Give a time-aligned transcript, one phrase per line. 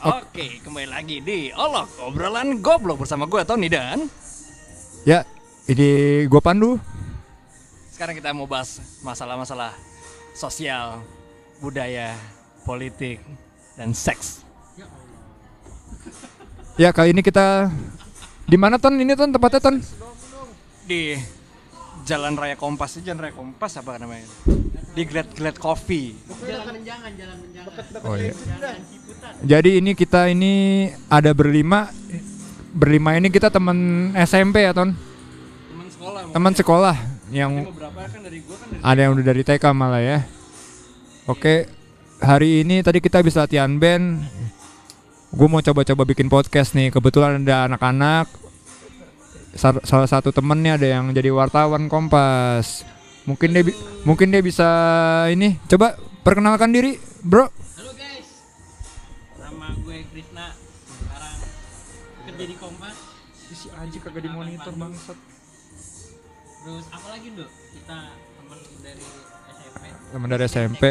[0.00, 4.08] Oke, kembali lagi di Olok Obrolan Goblok bersama gue Tony dan
[5.04, 5.28] Ya,
[5.68, 6.80] ini gua Pandu.
[7.92, 9.76] sekarang kita mau bahas masalah-masalah
[10.32, 11.04] sosial,
[11.60, 12.16] budaya,
[12.64, 13.20] politik,
[13.76, 14.40] dan seks.
[16.80, 17.68] Ya, kali ini kita
[18.48, 18.96] di mana Ton?
[18.96, 19.84] Ini Ton tempatnya Ton?
[20.88, 21.12] Di
[22.08, 24.24] Jalan Raya Kompas, Jalan Raya Kompas apa namanya?
[24.90, 26.18] Di Glad Glad Coffee.
[28.02, 28.34] Oh iya.
[29.40, 31.90] Jadi ini kita ini ada berlima.
[32.70, 34.94] Berlima ini kita teman SMP ya Ton?
[34.94, 36.20] Teman sekolah.
[36.30, 36.96] Teman sekolah
[37.30, 40.18] yang kan dari gue kan dari ada yang udah dari TK malah ya.
[41.30, 41.70] Oke,
[42.18, 44.22] hari ini tadi kita bisa latihan band.
[45.30, 46.90] Gue mau coba-coba bikin podcast nih.
[46.90, 48.26] Kebetulan ada anak-anak.
[49.58, 52.82] Salah satu temennya ada yang jadi wartawan Kompas.
[53.28, 53.62] Mungkin dia
[54.08, 54.68] mungkin dia bisa
[55.28, 55.60] ini.
[55.68, 57.52] Coba perkenalkan diri, bro.
[57.76, 58.28] Halo guys,
[59.36, 60.56] nama gue Krisna.
[60.88, 61.36] Sekarang
[62.24, 62.96] kerja di Kompas.
[63.50, 65.18] Si Aji kagak dimonitor bangsat.
[66.64, 67.50] Terus apa lagi dok?
[67.76, 69.04] Kita teman dari
[69.52, 69.84] SMP.
[70.12, 70.84] Teman dari SMP.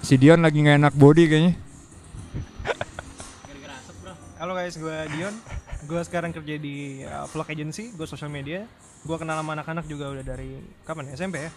[0.00, 1.52] Si Dion lagi nggak enak body kayaknya.
[4.40, 5.34] Halo guys, gue Dion.
[5.86, 8.66] Gue sekarang kerja di uh, vlog agency, gue social media.
[9.06, 11.14] Gue kenal sama anak-anak juga udah dari kapan ya?
[11.14, 11.50] SMP ya?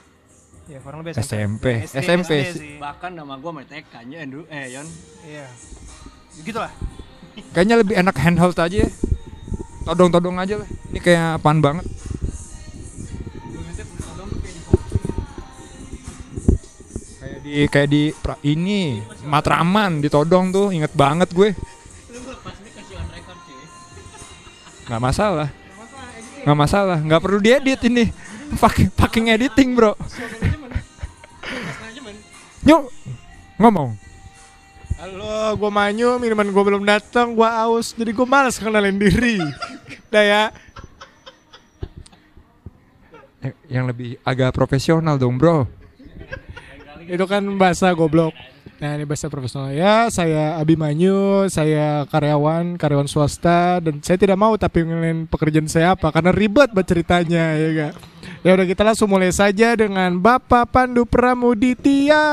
[0.69, 1.89] Ya, kurang lebih SMP.
[1.89, 2.53] SD, SMP SD sih.
[2.53, 2.73] sih.
[2.77, 4.87] bahkan nama gue sama TK nya Andrew eh Yon.
[5.25, 5.47] Iya.
[6.45, 6.71] Gitulah.
[7.51, 8.89] Kayaknya lebih enak handheld aja ya.
[9.81, 10.69] Todong-todong aja lah.
[10.93, 11.85] Ini kayak apaan banget.
[17.21, 21.53] Kayak di kayak di pra- ini Matraman ditodong tuh inget banget gue.
[24.91, 25.47] Nggak masalah.
[26.43, 26.97] Nggak masalah.
[26.99, 28.11] Nggak perlu diedit ini.
[28.59, 29.95] Pakai pakai editing bro.
[32.67, 32.91] Yuk
[33.55, 33.95] ngomong.
[35.01, 39.41] Halo, gue Manyu, minuman gue belum datang, gue aus, jadi gue malas kenalin diri.
[40.13, 40.43] Udah ya.
[43.65, 45.65] Yang lebih agak profesional dong bro.
[47.09, 48.35] Itu kan bahasa goblok.
[48.81, 50.09] Nah ini bahasa profesional ya.
[50.09, 56.09] Saya Abimanyu, saya karyawan, karyawan swasta dan saya tidak mau tapi ngelain pekerjaan saya apa
[56.09, 57.93] karena ribet buat ceritanya ya gak.
[58.41, 62.25] Ya udah kita langsung mulai saja dengan Bapak Pandu Pramuditya.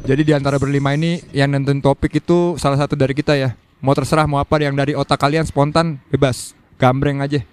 [0.00, 3.94] jadi di antara berlima ini yang nentuin topik itu salah satu dari kita ya mau
[3.94, 6.50] terserah mau apa yang dari otak kalian spontan bebas
[6.82, 7.46] gambreng aja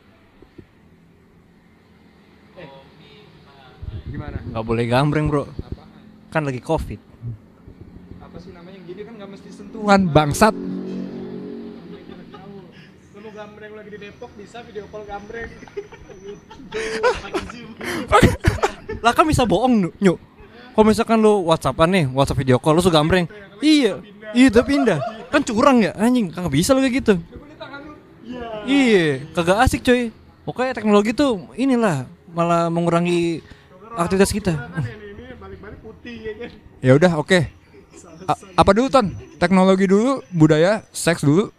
[4.09, 5.45] gimana Gak boleh gambreng bro.
[6.37, 7.01] Kan lagi covid.
[8.21, 10.53] apa sih namanya gini kan nggak mesti sentuhan bangsat
[13.09, 15.49] Lu mau gambreng lagi di Depok bisa video call gambreng.
[19.01, 20.13] Lah kan bisa bohong Nyu.
[20.77, 23.25] Kalau misalkan lu WhatsAppan nih, WhatsApp video call lu suka gambreng.
[23.57, 24.05] Iya.
[24.37, 25.01] Iya, udah pindah.
[25.33, 27.17] Kan curang ya anjing, kagak bisa lu kayak gitu.
[28.69, 30.13] Iya, kagak asik coy.
[30.45, 33.41] Pokoknya teknologi tuh inilah malah mengurangi
[33.97, 34.53] aktivitas kita.
[35.97, 36.49] Putih ya kan.
[36.79, 37.39] ya udah oke.
[38.23, 39.05] A- apa dulu ton?
[39.35, 41.49] Teknologi dulu budaya seks dulu.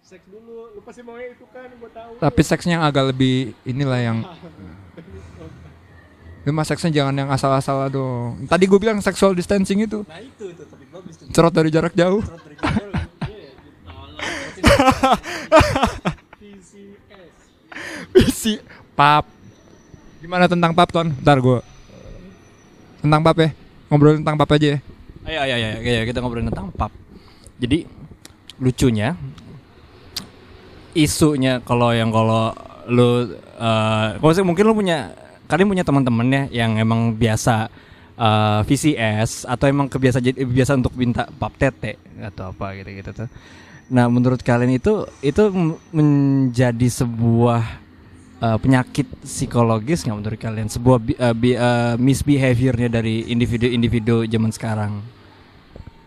[0.00, 2.10] Seks dulu, lu pasti maunya itu kan gue tahu.
[2.18, 4.18] tapi seksnya yang agak lebih inilah yang
[6.44, 8.44] lu mah seksnya jangan yang asal-asal dong.
[8.44, 10.02] Tadi gue bilang sexual distancing itu.
[10.04, 11.24] Nah, itu tuh topik bagus tuh.
[11.32, 12.20] cerot dari jarak jauh.
[18.12, 18.58] Visi
[18.98, 19.24] pap.
[20.20, 21.12] Gimana tentang pap ton?
[21.20, 21.58] Ntar gue
[23.04, 23.50] tentang pap ya
[23.92, 24.78] ngobrol tentang pap aja ya
[25.24, 26.92] Ayo, ayo, ayo, kita ngobrolin tentang pub.
[27.56, 27.88] Jadi
[28.60, 29.16] lucunya
[30.92, 32.52] isunya kalau yang kalau
[32.92, 33.32] lu
[34.36, 35.16] sih mungkin lu punya
[35.48, 37.72] kalian punya teman-teman ya yang emang biasa
[38.20, 43.28] eh, VCS atau emang kebiasa biasa untuk minta pap tete atau apa gitu-gitu tuh.
[43.88, 45.48] Nah, menurut kalian itu itu
[45.88, 47.83] menjadi sebuah
[48.44, 50.68] eh, penyakit psikologis nggak menurut kalian?
[50.68, 55.00] Sebuah bi- eh, bi- eh, misbehaviornya dari individu-individu zaman sekarang.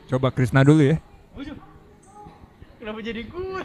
[0.05, 0.97] Coba Krisna dulu ya.
[2.77, 3.61] Kenapa jadi gue?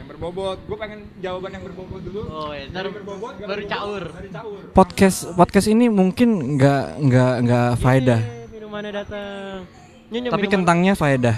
[0.00, 0.56] yang berbobot.
[0.64, 2.20] Gue pengen jawaban yang berbobot dulu.
[2.24, 4.02] Oh ya, ntar baru caur.
[4.72, 8.20] podcast podcast ini mungkin nggak nggak nggak faedah.
[8.24, 9.68] Yeay, Minumannya datang.
[10.08, 11.36] Tapi minuman- kentangnya faedah.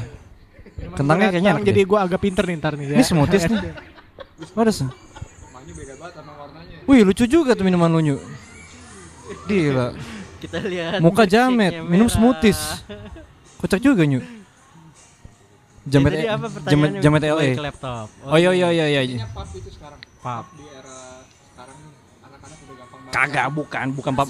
[0.95, 2.97] Kentangnya kayaknya enak jadi gue agak pinter nih ntar nih ya.
[2.97, 3.61] ini smoothies nih.
[4.57, 4.75] Waduh,
[6.91, 8.17] Wih lucu juga tuh minuman lu Nyu.
[9.47, 9.95] Gila.
[10.43, 12.83] Kita lihat Muka jamet, minum smoothies.
[13.63, 14.19] Kocak juga Nyu.
[14.19, 18.07] Ya, Jamet tadi apa jamet jamet Balik LA ke laptop.
[18.29, 19.25] Oh iya iya iya iya.
[19.33, 19.97] Pap itu sekarang.
[20.21, 21.79] Pap di era sekarang
[22.21, 24.29] anak-anak udah gampang Kagak bukan bukan pap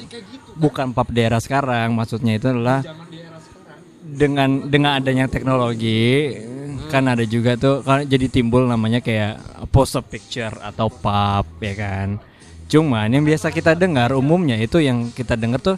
[0.55, 1.91] bukan pap daerah sekarang.
[1.99, 3.79] Maksudnya itu adalah zaman di era sekarang.
[4.07, 6.39] dengan dengan adanya teknologi
[6.87, 9.43] kan ada juga tuh kan jadi timbul namanya kayak
[9.75, 12.30] pose picture atau pub ya kan.
[12.71, 15.77] Cuman yang biasa kita dengar umumnya itu yang kita dengar tuh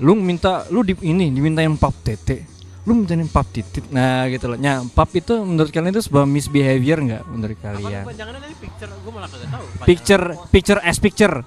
[0.00, 2.48] lu minta lu di ini dimintain pub tete
[2.88, 6.98] lu mintain pub titit nah gitu loh nah pub itu menurut kalian itu sebuah misbehavior
[7.04, 8.88] nggak menurut Apa kalian jangan ini picture?
[9.04, 9.64] Gue malah kagak tahu.
[9.84, 11.44] picture picture as picture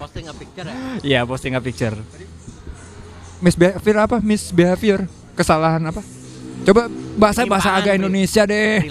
[0.00, 0.74] posting a picture ya.
[1.04, 1.92] Iya posting a picture
[3.40, 4.16] Misbehavior apa?
[4.20, 5.08] Misbehavior.
[5.32, 6.04] Kesalahan apa?
[6.68, 7.96] Coba bahasa bahasa agak.
[7.96, 8.84] Indonesia deh.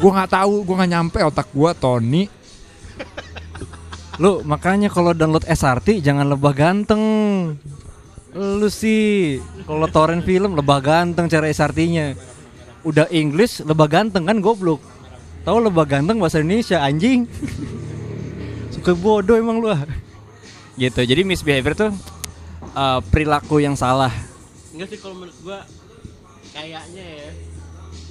[0.00, 2.24] Gua nggak tahu, gua nggak nyampe otak gua Tony.
[4.20, 7.00] Lu makanya kalau download SRT jangan lebah ganteng.
[8.36, 12.20] Lu sih kalau torrent film lebah ganteng cara SRT-nya.
[12.84, 14.84] Udah English lebah ganteng kan goblok.
[15.40, 17.24] Tahu lebah ganteng bahasa Indonesia anjing.
[18.76, 19.88] Suka bodoh emang lu ah.
[20.76, 21.00] Gitu.
[21.00, 21.92] Jadi misbehavior tuh
[22.76, 24.12] uh, perilaku yang salah.
[24.76, 25.64] Enggak sih kalau menurut gua
[26.52, 27.28] kayaknya ya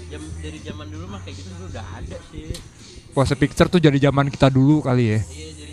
[0.09, 2.49] jam dari zaman dulu mah kayak gitu udah ada sih.
[3.13, 5.21] Pose picture tuh jadi zaman kita dulu kali ya.
[5.29, 5.68] Iya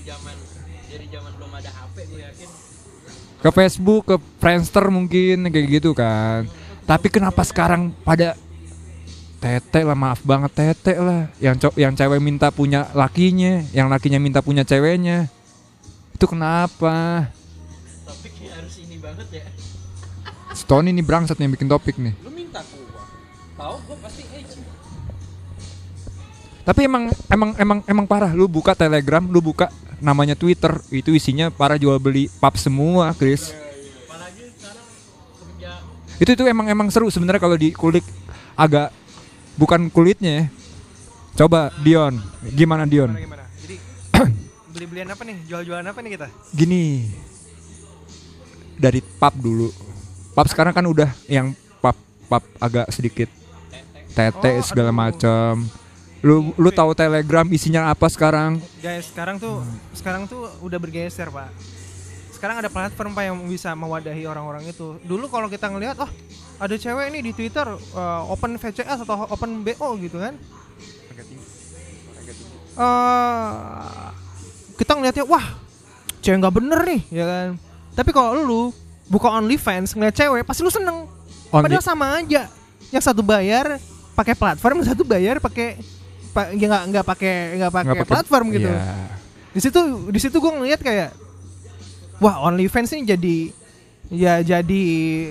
[3.41, 6.49] Ke Facebook, ke Friendster mungkin kayak gitu kan.
[6.87, 8.39] Tapi kenapa sekarang pada
[9.37, 14.17] tete lah maaf banget tete lah yang co- yang cewek minta punya lakinya yang lakinya
[14.17, 15.29] minta punya ceweknya
[16.17, 17.29] itu kenapa
[18.09, 19.45] Topiknya harus ini banget ya.
[20.57, 23.05] Stone ini brangsat yang bikin topik nih Lu minta gua.
[23.61, 24.61] Tahu gua pasti edgy.
[26.67, 31.49] Tapi emang emang emang emang parah lu buka Telegram, lu buka namanya Twitter, itu isinya
[31.49, 33.53] para jual beli pub semua, Chris.
[36.17, 38.05] Itu itu emang emang seru sebenarnya kalau dikulik
[38.57, 38.89] agak
[39.61, 40.45] bukan kulitnya ya.
[41.37, 42.17] Coba Dion,
[42.57, 43.13] gimana Dion?
[43.13, 43.45] Gimana gimana?
[43.61, 43.77] Jadi
[44.73, 45.37] beli-belian apa nih?
[45.45, 46.29] Jual-jualan apa nih kita?
[46.57, 46.85] Gini.
[48.81, 49.69] Dari pub dulu.
[50.33, 51.53] Pub sekarang kan udah yang
[51.85, 51.97] pub
[52.29, 53.29] pub agak sedikit
[54.17, 55.69] tete Oh, segala macam.
[56.25, 58.63] Lu lu tahu Telegram isinya apa sekarang?
[58.81, 61.51] Guys, sekarang tuh sekarang tuh udah bergeser, Pak.
[62.33, 65.01] Sekarang ada platform Pak yang bisa mewadahi orang-orang itu.
[65.05, 66.11] Dulu kalau kita ngelihat, oh,
[66.61, 70.37] ada cewek nih di Twitter uh, open VCS atau open BO gitu kan.
[72.77, 74.07] Eh,
[74.77, 75.57] kita ngeliatnya wah
[76.21, 77.49] cewek nggak bener nih ya kan
[77.97, 78.63] tapi kalau lu
[79.09, 81.09] buka OnlyFans ngeliat cewek pasti lu seneng
[81.49, 82.53] Only- padahal sama aja
[82.93, 83.81] yang satu bayar
[84.13, 85.96] pakai platform yang satu bayar pakai pa,
[86.53, 88.69] ya nggak nggak pakai nggak pakai platform gitu.
[88.69, 88.85] Iya.
[89.51, 91.11] di situ di situ gue ngeliat kayak
[92.19, 93.37] wah OnlyFans ini jadi
[94.07, 94.83] ya jadi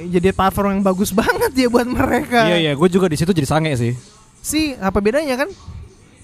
[0.10, 2.50] jadi platform yang bagus banget ya buat mereka.
[2.50, 3.94] Iya iya, gue juga di situ jadi sange sih.
[4.42, 5.50] sih apa bedanya kan?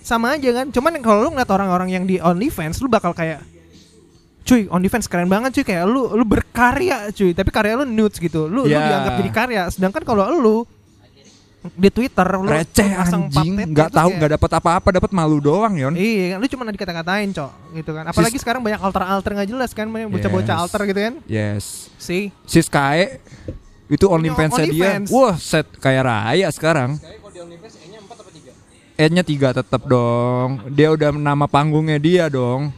[0.01, 0.69] Sama aja kan?
[0.69, 3.41] Cuman kalau lu ngeliat orang-orang yang di OnlyFans lu bakal kayak
[4.41, 5.65] cuy OnlyFans keren banget cuy.
[5.65, 7.33] Kayak lu lu berkarya cuy.
[7.33, 8.45] Tapi karya lu nudes gitu.
[8.45, 8.81] Lu lu Ya.
[8.81, 9.61] dianggap jadi karya.
[9.69, 10.65] Sedangkan kalau lu
[11.61, 13.53] di Twitter lu receh pasang anjing.
[13.53, 15.93] patet nggak itu tahu kayak- nggak dapat apa-apa dapat malu doang yon.
[15.93, 18.03] Iya, lu cuma dikata-katain, Cok, gitu kan.
[18.09, 20.61] Apalagi sekarang banyak alter-alter nggak jelas kan, banyak bocah-bocah Yes.
[20.65, 21.13] alter gitu kan.
[21.25, 21.65] yes.
[21.95, 23.21] Si, si Sky
[23.87, 24.97] itu OnlyFans dia.
[24.97, 25.07] OnlyFans.
[25.11, 26.97] wah set kayak raya sekarang.
[28.95, 29.49] E-nya tiga?
[29.49, 30.61] Tetap dong.
[30.69, 32.69] Dia udah nama panggungnya dia dong.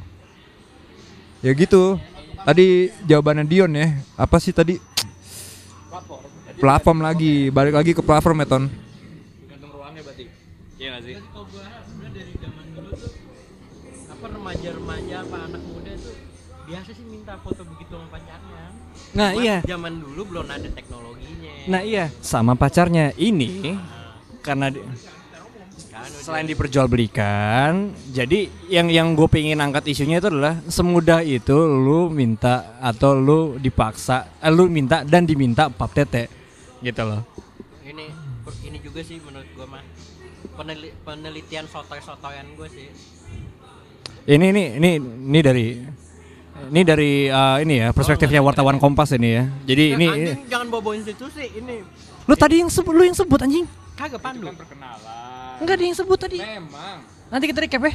[1.40, 2.00] Ya gitu.
[2.44, 3.96] Tadi jawabannya Dion ya.
[4.16, 4.80] Apa sih tadi
[6.64, 7.52] platform lagi.
[7.52, 8.66] Balik lagi ke platform ya Ton.
[10.80, 11.14] Iya gak sih?
[11.16, 13.12] Kalau gua sebenarnya dari zaman dulu tuh
[14.04, 16.16] apa remaja-remaja apa anak muda tuh
[16.64, 18.64] biasa sih minta foto begitu sama pacarnya.
[19.16, 21.54] Nah Cuman iya, Zaman dulu belum ada teknologinya.
[21.68, 22.06] nah iya.
[22.20, 23.16] Sama pacarnya.
[23.16, 23.76] Ini
[24.40, 24.84] karena di-
[26.20, 32.76] selain diperjualbelikan, jadi yang yang gue pengen angkat isunya itu adalah semudah itu lu minta
[32.84, 36.28] atau lu dipaksa, eh, lu minta dan diminta pap tete,
[36.84, 37.24] gitu loh.
[37.84, 38.12] ini
[38.64, 39.84] ini juga sih menurut gua mah
[40.60, 42.88] peneli- penelitian sotoy-sotoyan gue sih.
[44.24, 45.68] Ini ini ini ini dari
[46.72, 49.44] ini dari eh, ini ya perspektifnya wartawan Kompas ini ya.
[49.68, 51.84] Jadi Ya, ini, anjing, ini jangan bawa institusi ini
[52.24, 53.68] lu tadi yang sebut lu yang sebut anjing.
[53.94, 54.48] kagak pandu.
[55.60, 56.40] Enggak ada yang sebut tadi.
[56.40, 57.94] memang Nanti kita recap ya.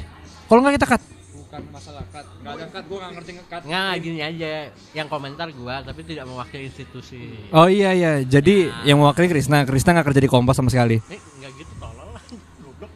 [0.49, 1.02] Kalau nggak kita cut.
[1.49, 5.49] Bukan masalah cut nggak ada cut gue nggak ngerti ngekat Nggak gini aja yang komentar
[5.57, 7.40] gua tapi tidak mewakili institusi.
[7.57, 8.21] Oh iya iya.
[8.21, 11.00] Jadi yang mewakili Krisna, Krisna nggak kerja di Kompas sama sekali.
[11.09, 12.21] Nih nggak gitu tolol lah.
[12.61, 12.93] Goblok.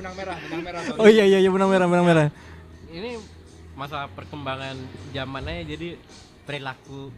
[0.00, 2.26] benang merah benang merah Oh iya iya iya benang merah benang merah.
[2.88, 3.20] Ini
[3.76, 4.80] masa perkembangan
[5.12, 6.00] zamannya jadi
[6.48, 7.12] perilaku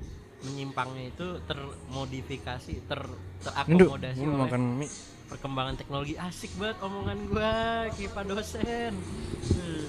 [0.44, 4.88] menyimpangnya itu termodifikasi, ter Ndu, terakomodasi gua oleh makan mie.
[5.24, 7.52] perkembangan teknologi asik banget omongan gua
[7.96, 8.92] kipa dosen.
[8.92, 9.84] Hmm.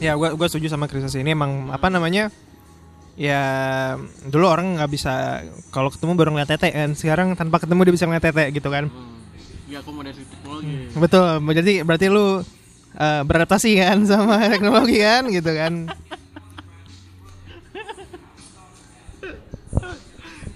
[0.00, 2.32] Ya, gua gua setuju sama Chris ini emang apa namanya?
[3.12, 3.44] Ya
[4.24, 6.96] dulu orang nggak bisa kalau ketemu baru ngeliat tete kan.
[6.96, 8.88] Sekarang tanpa ketemu dia bisa ngeliat tete gitu kan.
[9.68, 10.96] Ya akomodasi teknologi.
[10.96, 11.28] Betul.
[11.52, 12.40] Jadi berarti lu
[12.96, 15.72] eh, beradaptasi kan sama teknologi kan gitu kan.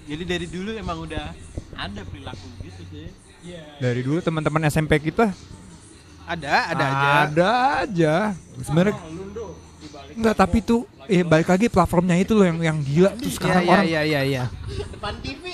[0.06, 1.34] Jadi dari dulu emang udah
[1.74, 3.06] ada perilaku gitu sih.
[3.78, 5.30] Dari dulu teman-teman SMP kita
[6.26, 7.06] Ada, ada aja.
[7.22, 8.14] Ada aja.
[8.58, 8.94] Sebenarnya
[10.16, 13.62] Enggak, tapi tuh eh balik lagi platformnya itu loh yang yang gila tuh Iya, sekarang
[13.62, 14.44] iya, orang iya, iya, iya.
[14.90, 15.44] Depan TV.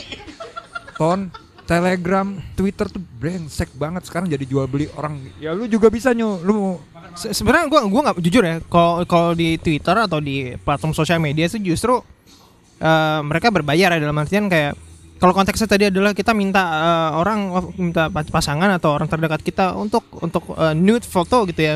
[0.95, 1.21] ton
[1.63, 5.19] Telegram, Twitter tuh brengsek banget sekarang jadi jual beli orang.
[5.39, 6.77] Ya lu juga bisa nyu, lu
[7.13, 8.57] Se- Sebenarnya gua gua nggak jujur ya.
[8.65, 12.01] Kalau kalau di Twitter atau di platform sosial media sih justru
[12.83, 14.75] eh, mereka berbayar ya dalam artian kayak
[15.23, 17.39] kalau konteksnya tadi adalah kita minta eh, orang
[17.79, 21.75] minta pas- pasangan atau orang terdekat kita untuk untuk eh, nude foto gitu ya.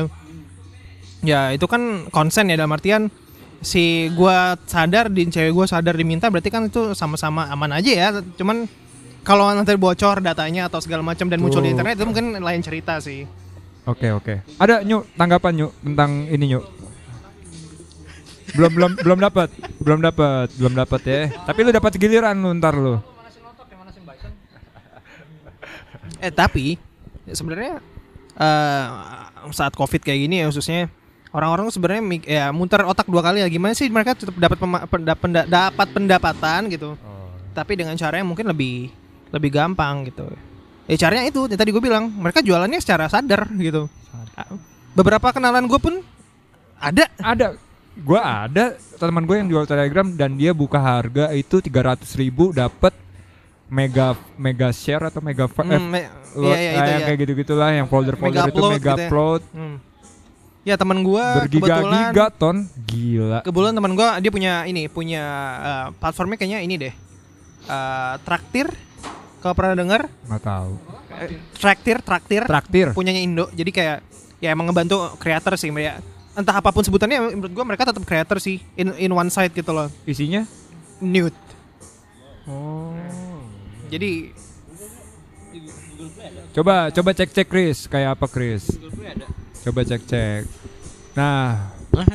[1.25, 3.09] Ya itu kan konsen ya dalam artian
[3.57, 8.07] si gua sadar di cewek gua sadar diminta berarti kan itu sama-sama aman aja ya.
[8.37, 8.69] Cuman
[9.25, 11.73] kalau nanti bocor datanya atau segala macam dan muncul di Tuh.
[11.75, 13.25] internet itu mungkin lain cerita sih.
[13.87, 14.43] Oke oke.
[14.59, 16.59] Ada nyu tanggapan nyu tentang ini nyu.
[18.55, 19.49] Belum belum belum dapat,
[19.83, 21.21] belum dapat, belum dapat ya.
[21.43, 23.01] Tapi lu dapat giliran lu ntar lu.
[26.23, 26.79] Eh tapi
[27.27, 27.83] sebenarnya
[28.37, 28.85] eh
[29.51, 30.91] saat covid kayak gini ya khususnya
[31.31, 33.47] orang-orang tuh sebenarnya ya muter otak dua kali ya.
[33.51, 36.95] Gimana sih mereka tetap dapat pema- penda- penda- dapat pendapatan gitu.
[37.51, 38.93] Tapi dengan cara yang mungkin lebih
[39.33, 40.29] lebih gampang gitu.
[40.87, 43.91] Ya caranya itu yang tadi gue bilang mereka jualannya secara sadar gitu.
[44.95, 45.99] Beberapa kenalan gue pun
[46.79, 47.11] ada.
[47.19, 47.59] Ada
[48.03, 52.93] gua ada teman gue yang jual Telegram dan dia buka harga itu 300.000 ribu dapat
[53.67, 56.07] mega mega share atau mega fa- eh, me-
[56.39, 57.05] iya, iya, ah, itu yang ya.
[57.05, 59.07] kayak gitu-gitulah yang folder-folder Mega itu upload mega gitu ya.
[59.07, 59.41] upload.
[59.51, 59.77] Hmm.
[60.67, 62.57] ya teman gue kebetulan bergiga-giga ton.
[62.83, 63.39] Gila.
[63.43, 65.23] kebetulan teman gue dia punya ini punya
[65.59, 66.93] eh, platformnya kayaknya ini deh.
[67.67, 68.67] Eh, traktir.
[69.37, 70.73] Kalau pernah dengar nggak tahu.
[71.23, 72.43] Eh, traktir traktir.
[72.47, 72.87] Traktir.
[72.91, 73.45] Punyanya Indo.
[73.51, 73.97] Jadi kayak
[74.43, 75.99] ya emang ngebantu creator sih ya
[76.37, 79.73] entah apa pun sebutannya menurut gua mereka tetap creator sih in in one side gitu
[79.73, 79.89] loh.
[80.05, 80.45] Isinya?
[81.01, 81.33] Nude.
[82.45, 82.93] Oh.
[83.89, 84.31] Jadi
[86.53, 87.89] coba coba cek cek Chris.
[87.89, 88.69] Kayak apa Chris?
[89.65, 90.43] Coba cek cek
[91.17, 91.73] nah.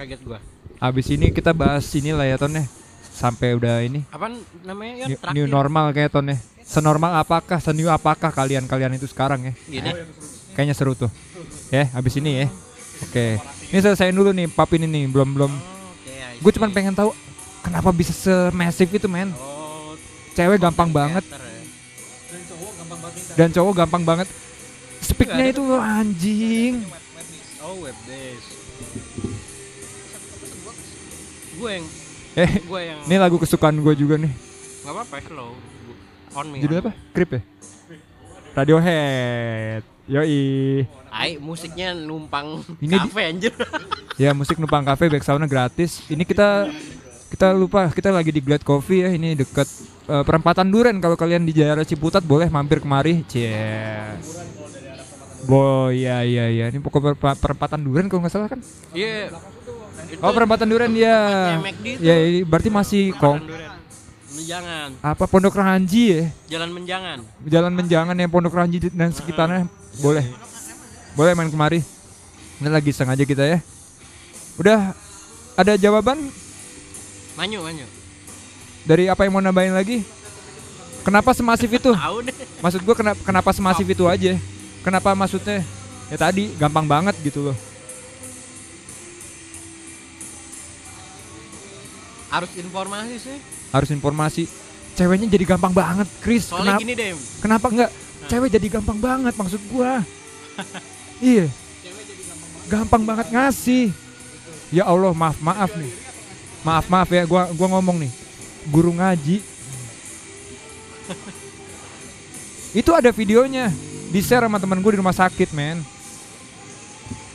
[0.00, 0.40] Kaget gua.
[0.82, 2.64] abis ini kita bahas ini lah ya ton ya.
[3.12, 4.02] Sampai udah ini.
[4.08, 5.06] Apaan namanya ya?
[5.12, 6.40] new, new normal kayak ton ya.
[6.64, 9.54] Senormal apakah seniu apakah kalian kalian itu sekarang ya?
[9.68, 9.92] Gini.
[10.52, 11.08] kayaknya seru tuh
[11.72, 12.46] ya habis ini ya.
[13.08, 13.40] Oke.
[13.72, 15.52] Ini selesaiin dulu nih pap ini nih belum belum.
[16.44, 16.56] Gue see.
[16.60, 17.16] cuman pengen tahu
[17.64, 19.32] kenapa bisa semasif itu men?
[19.40, 19.96] Oh,
[20.36, 21.24] cewek gampang banget.
[21.24, 21.40] ya.
[23.32, 24.28] dan cowok gampang banget
[25.02, 26.84] speaknya itu loh, anjing.
[27.64, 27.96] Oh, web.
[31.52, 31.86] Gue yang
[32.32, 34.32] eh gue yang ini lagu kesukaan gue juga nih.
[34.82, 35.52] Nggak apa-apa slow.
[36.32, 36.58] On me.
[36.64, 36.92] judulnya apa?
[37.12, 37.40] Creep ya?
[38.56, 39.82] Radiohead.
[40.10, 43.52] Yoi Ai, musiknya numpang Ini kafe anjir.
[44.22, 46.72] ya musik numpang cafe back soundnya gratis ini kita
[47.28, 49.68] kita lupa kita lagi di Glad Coffee ya ini deket
[50.04, 53.52] eh, perempatan Duren kalau kalian di daerah Ciputat boleh mampir kemari cie
[55.42, 56.70] Boy, ya ya ya.
[56.70, 58.62] Ini pokok perempa- perempatan Duren kalau nggak salah kan?
[58.94, 59.34] Iya.
[60.06, 61.18] Itu Oh, perempatan Duren ya.
[61.98, 62.14] Ya,
[62.46, 63.42] berarti masih Duren.
[64.32, 66.24] Menjangan, apa Pondok Ranji ya?
[66.46, 67.20] jalan menjangan.
[67.42, 69.66] Jalan Menjangan yang Pondok Ranji dan sekitarnya
[69.98, 70.24] boleh.
[71.12, 71.80] Boleh main kemari.
[72.58, 73.58] Ini lagi sengaja kita ya.
[74.56, 74.92] Udah
[75.52, 76.28] ada jawaban
[77.32, 77.88] Manyu, manyu.
[78.84, 80.04] dari apa yang mau nambahin lagi?
[81.02, 81.90] Kenapa semasif itu?
[82.60, 84.36] Maksud gua kenapa kenapa semasif itu aja?
[84.84, 85.64] Kenapa maksudnya?
[86.12, 87.56] Ya tadi gampang banget gitu loh.
[92.28, 93.36] Harus informasi sih.
[93.72, 94.44] Harus informasi.
[94.92, 96.48] Ceweknya jadi gampang banget, Chris.
[96.48, 96.82] Soalnya Kenapa?
[96.84, 97.10] gini deh.
[97.40, 97.90] Kenapa enggak?
[98.28, 100.00] Cewek jadi gampang banget maksud gua.
[101.22, 101.46] iya.
[102.66, 103.94] Gampang banget ngasih.
[104.74, 105.92] Ya Allah, maaf maaf nih.
[106.66, 108.12] Maaf maaf ya, gua gua ngomong nih.
[108.66, 109.38] Guru ngaji.
[112.80, 113.70] itu ada videonya.
[114.12, 115.80] Di share sama teman gue di rumah sakit, men.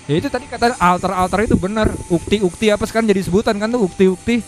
[0.07, 4.39] Ya itu tadi kata alter-alter itu bener Ukti-ukti apa sekarang jadi sebutan kan tuh ukti-ukti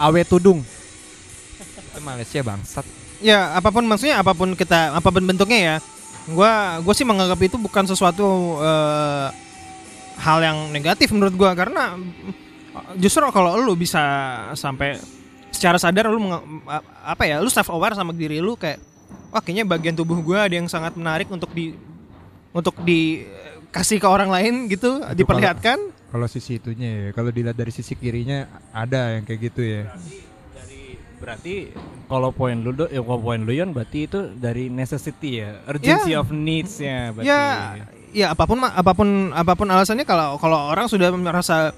[0.00, 2.88] awe tudung Itu Malaysia bangsat
[3.20, 5.76] ya apa pun maksudnya apa pun kita apa pun bentuknya ya
[6.32, 9.28] gua gue sih menganggap itu bukan sesuatu eh,
[10.20, 14.00] hal yang negatif menurut gua karena mm, justru kalau lu bisa
[14.54, 14.98] sampai
[15.50, 16.22] secara sadar lu
[17.02, 18.78] apa ya lu self aware sama diri lu kayak
[19.34, 21.74] wah kayaknya bagian tubuh gua ada yang sangat menarik untuk di
[22.54, 23.26] untuk di
[23.70, 25.78] kasih ke orang lain gitu diperlihatkan
[26.10, 29.94] Kalau sisi itunya ya, kalau dilihat dari sisi kirinya ada yang kayak gitu ya.
[31.20, 31.76] Berarti
[32.08, 36.10] kalau poin lu do, ya kalau poin lu Yon berarti itu dari necessity ya, urgency
[36.10, 36.18] Ya.
[36.18, 37.28] of needs ya berarti.
[37.28, 37.42] ya
[38.10, 41.70] ya apa pun apa pun apa pun alasannya kalau kalau orang sudah merasa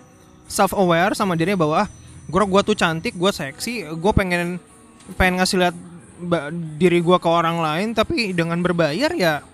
[0.46, 1.88] self aware sama dirinya bahwa ah
[2.24, 4.56] gua gua tuh cantik gua seksi gua pengen
[5.14, 5.76] pengen ngasih lihat
[6.78, 9.44] diri gua ke orang lain tapi dengan berbayar ya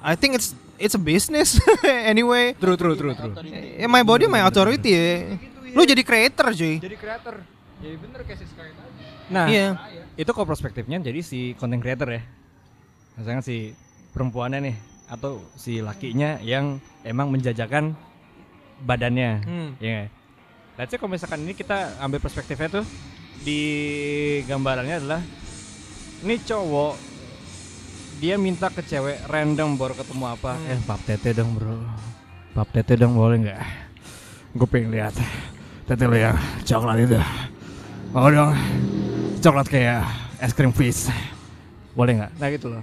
[0.00, 1.60] I think it's it's a business
[2.10, 3.34] anyway True true true true.
[3.78, 5.06] Eh, my body my authority ya
[5.70, 7.36] lu jadi creator cuy Jadi creator.
[7.76, 8.85] Jadi bener kayak si Sky tadi.
[9.26, 9.74] Nah, iya
[10.14, 12.22] itu kok perspektifnya jadi si content creator ya.
[13.16, 13.74] Misalnya si
[14.12, 17.94] perempuannya nih atau si lakinya yang emang menjajakan
[18.82, 19.30] badannya.
[19.42, 19.70] Hmm.
[19.78, 20.08] Ya.
[20.76, 22.84] Let's say kalau misalkan ini kita ambil perspektifnya tuh
[23.40, 23.60] di
[24.44, 25.20] gambarannya adalah
[26.20, 26.94] ini cowok
[28.16, 30.72] dia minta ke cewek random baru ketemu apa Hmm.
[30.72, 31.76] eh pap tete dong bro
[32.56, 33.60] pap tete dong boleh nggak
[34.56, 35.12] gue pengen lihat
[35.84, 36.32] tete lo yang
[36.64, 37.20] coklat itu
[38.16, 38.56] mau dong
[39.46, 40.02] coklat kayak
[40.42, 41.06] es krim fish
[41.94, 42.82] boleh nggak nah gitu loh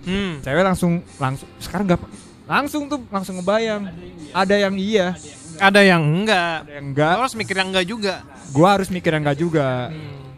[0.00, 0.40] Hmm.
[0.40, 2.00] Cewek langsung langsung sekarang nggak
[2.48, 3.84] langsung tuh langsung ngebayang.
[4.32, 5.12] Ada yang iya,
[5.60, 7.12] ada yang enggak ada yang enggak.
[7.14, 8.14] Lo harus mikir yang enggak juga
[8.50, 9.92] Gua harus mikir yang enggak juga.
[9.92, 10.34] Hmm.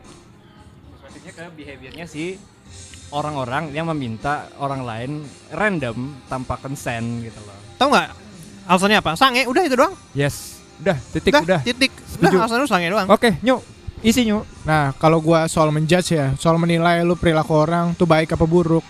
[0.98, 2.36] perspektifnya ke behaviornya si
[3.14, 5.10] orang-orang yang meminta orang lain
[5.54, 8.08] random tanpa consent gitu loh Tahu nggak
[8.66, 9.12] alasannya apa?
[9.18, 9.94] Sange, udah itu doang.
[10.14, 10.58] Yes.
[10.82, 11.60] Udah, titik udah.
[11.62, 11.90] Titik.
[12.10, 12.34] Setuju.
[12.34, 13.08] Udah alasannya sange doang.
[13.10, 13.62] Oke, nyuk.
[14.02, 14.42] Isi nyuk.
[14.66, 18.82] Nah, kalau gua soal menjudge ya, soal menilai lu perilaku orang tuh baik apa buruk.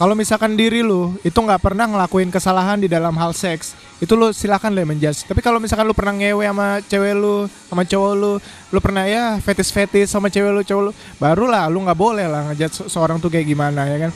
[0.00, 4.32] Kalau misalkan diri lu itu nggak pernah ngelakuin kesalahan di dalam hal seks, itu lu
[4.32, 5.28] silakan deh menjudge.
[5.28, 8.32] Tapi kalau misalkan lu pernah ngewe sama cewek lu, sama cowok lu,
[8.72, 12.80] lu pernah ya fetis-fetis sama cewek lu, cowok lu, barulah lu nggak boleh lah ngejudge
[12.80, 14.10] se- seorang tuh kayak gimana ya kan.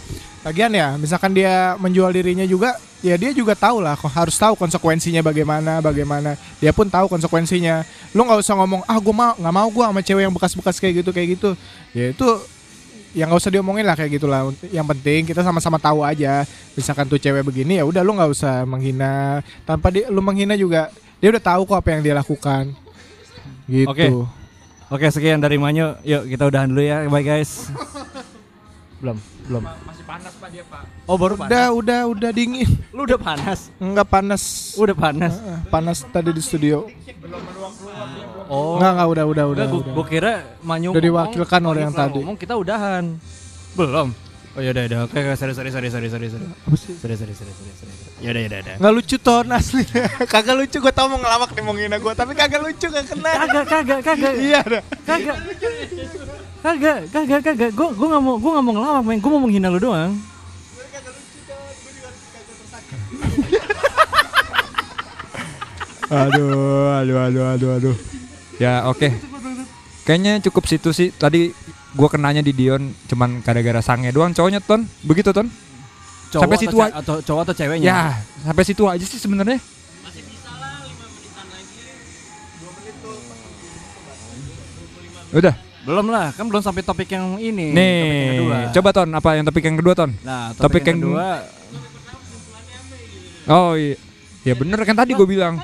[0.49, 5.21] Lagian ya, misalkan dia menjual dirinya juga, ya dia juga tahu lah, harus tahu konsekuensinya
[5.21, 6.37] bagaimana, bagaimana.
[6.65, 7.85] Dia pun tahu konsekuensinya.
[8.17, 11.05] Lu nggak usah ngomong, ah gue mau nggak mau gue sama cewek yang bekas-bekas kayak
[11.05, 11.51] gitu kayak gitu.
[11.93, 12.29] Ya itu
[13.15, 14.51] yang nggak usah diomongin lah kayak gitulah.
[14.69, 16.43] Yang penting kita sama-sama tahu aja.
[16.75, 19.41] Misalkan tuh cewek begini ya udah lu nggak usah menghina.
[19.63, 22.75] Tanpa di, lu menghina juga dia udah tahu kok apa yang dia lakukan.
[23.65, 23.89] Gitu.
[23.89, 24.07] Oke.
[24.93, 27.73] oke sekian dari Manyo yuk kita udahan dulu ya bye guys
[29.01, 29.17] belum
[29.49, 30.85] belum Masih panas Pak dia, Pak.
[31.05, 32.69] oh baru Udah, panas udah, udah dingin.
[32.93, 34.43] lu udah panas Enggak panas.
[34.77, 36.85] udah panas Heeh, panas tadi di studio.
[38.49, 39.45] Oh Enggak, enggak, udah, udah, udah.
[39.47, 39.93] Udah, gua, udah.
[39.95, 42.21] gua kira Manyu Udah ngomong, diwakilkan oleh yang tadi.
[42.21, 43.05] ngomong kita udahan.
[43.75, 44.09] Belum.
[44.55, 44.99] Oh ya udah udah.
[45.11, 46.47] Oke, oke, sorry sorry sorry sorry sorry sorry.
[46.47, 46.95] Apa sih?
[46.95, 47.93] Sorry sorry sorry sorry sorry.
[48.23, 48.75] Ya udah ya udah udah.
[48.79, 49.83] Nggak lucu ton asli.
[50.33, 53.31] kagak lucu gue tau mau ngelawak nih mau ngina gue tapi kagak lucu gak kena.
[53.35, 54.33] Kagak kagak kagak.
[54.39, 54.83] iya dah.
[55.03, 55.37] Kagak.
[56.63, 57.71] Kagak kagak kagak.
[57.75, 59.19] Gua gua enggak mau gua enggak mau ngelawak, main.
[59.19, 60.15] Gua mau menghina lu doang.
[66.11, 67.97] Aduh, aduh, aduh, aduh, aduh.
[68.57, 69.09] Ya, oke.
[70.05, 71.09] Kayaknya cukup situ sih.
[71.11, 71.51] Tadi
[71.93, 74.85] gua kenanya di Dion cuman gara-gara sange doang cowoknya Ton.
[75.01, 75.49] Begitu Ton?
[76.31, 76.95] Cowok Sampai atau situ ce- aja.
[76.99, 77.87] atau cowok atau ceweknya?
[77.87, 78.01] Ya,
[78.43, 79.59] sampai situ aja sih sebenarnya.
[85.33, 85.55] Udah.
[85.85, 87.69] Belum lah, kan belum sampai topik yang ini.
[87.69, 88.59] topik yang Nih, kedua.
[88.73, 90.11] coba Ton, apa yang topik yang kedua Ton?
[90.25, 91.29] Nah, topik topik, yang, yang- kedua
[93.45, 93.97] Oh iya.
[94.41, 95.61] Ya bener kan tadi gue bilang.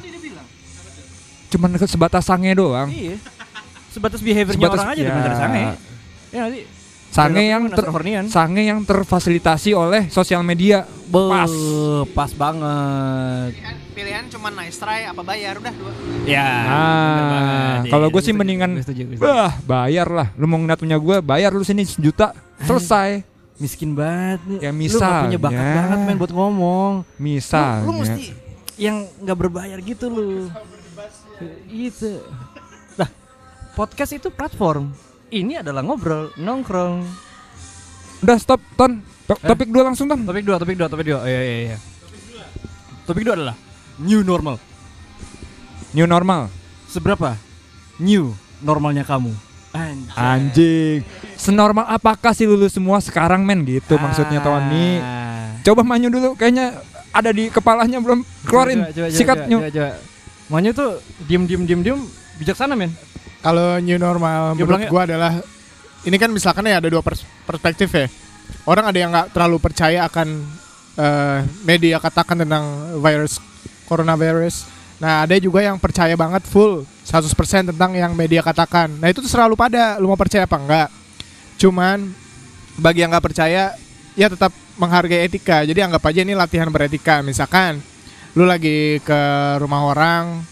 [1.51, 2.89] Cuman sebatas sange doang.
[2.89, 3.19] iya.
[3.91, 5.19] Sebatas behaviornya Sebatas- orang aja udah ya.
[5.19, 5.63] bener sange.
[6.31, 6.61] Ya nanti
[7.11, 8.25] Sange yang ter, hornian.
[8.31, 10.87] sange yang terfasilitasi oleh sosial media.
[11.11, 11.51] Pas.
[12.15, 13.51] Pas banget.
[13.91, 15.91] Pilihan cuma nice try apa bayar udah dua.
[16.23, 16.47] Ya.
[16.63, 18.71] Nah, kalau Iya, gue sih setuju, mendingan.
[19.19, 20.29] Wah, bayar lah.
[20.39, 22.31] Lu mau ngeliat punya gue, bayar lu sini sejuta.
[22.63, 23.27] Selesai.
[23.59, 24.59] miskin banget nih.
[24.63, 26.93] Ya, Lu gak punya bakat banget men buat ngomong.
[27.19, 27.83] Misalnya.
[27.83, 28.23] Lu, lu mesti
[28.79, 30.49] yang nggak berbayar gitu lu.
[31.67, 32.21] Gitu.
[32.95, 33.09] Lah,
[33.73, 34.93] podcast itu platform.
[35.31, 37.07] Ini adalah ngobrol, nongkrong.
[38.21, 39.01] Udah stop, Ton.
[39.25, 39.47] To- Eh?
[39.47, 40.21] Topik dua langsung, Ton.
[40.21, 41.19] Topik dua, topik dua, topik dua.
[41.23, 41.79] Oh, iya, iya, iya.
[43.07, 43.57] Topik dua adalah
[43.99, 44.59] new normal.
[45.95, 46.51] New normal.
[46.87, 47.39] Seberapa
[47.97, 49.31] new normalnya kamu?
[49.71, 50.19] Anjay.
[50.19, 50.99] Anjing.
[51.39, 53.63] Senormal apakah sih lulus semua sekarang, men?
[53.63, 54.99] Gitu maksudnya, Tony.
[54.99, 55.55] Ah.
[55.63, 56.75] Coba manyu dulu, kayaknya
[57.15, 58.83] ada di kepalanya belum keluarin.
[58.83, 59.59] Coba, coba, coba, Sikat, coba, Nyu.
[59.63, 59.91] coba, coba.
[60.51, 60.99] Manyu tuh
[61.31, 62.01] diem diem diem diem
[62.43, 62.91] bijaksana men.
[63.41, 65.33] Kalau new normal Ya, menurut gue adalah
[66.05, 68.11] ini kan misalkan ya ada dua pers- perspektif ya.
[68.67, 70.43] Orang ada yang nggak terlalu percaya akan
[70.99, 72.65] eh, media katakan tentang
[72.99, 73.39] virus
[73.87, 74.67] coronavirus.
[75.01, 78.93] Nah ada juga yang percaya banget full 100% tentang yang media katakan.
[79.01, 80.89] Nah itu terserah lu pada, lu mau percaya apa enggak.
[81.57, 82.13] Cuman
[82.77, 83.73] bagi yang nggak percaya
[84.19, 85.65] ya tetap menghargai etika.
[85.65, 87.25] Jadi anggap aja ini latihan beretika.
[87.25, 87.81] Misalkan
[88.35, 89.21] lu lagi ke
[89.59, 90.43] rumah orang,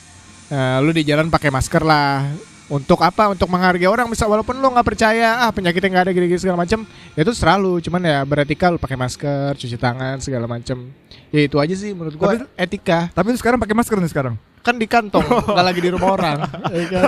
[0.50, 2.26] eh, lu di jalan pakai masker lah.
[2.68, 3.32] Untuk apa?
[3.32, 6.84] Untuk menghargai orang bisa walaupun lu nggak percaya ah penyakitnya nggak ada gini-gini segala macam,
[7.16, 7.80] ya itu selalu.
[7.80, 10.92] Cuman ya beretika lu pakai masker, cuci tangan segala macam.
[11.32, 13.08] Ya itu aja sih menurut gua Tapi- etika.
[13.08, 14.34] Tapi lu sekarang pakai masker nih sekarang.
[14.60, 15.24] Kan di kantong,
[15.56, 16.38] nggak lagi di rumah orang.
[16.68, 17.02] ya kan?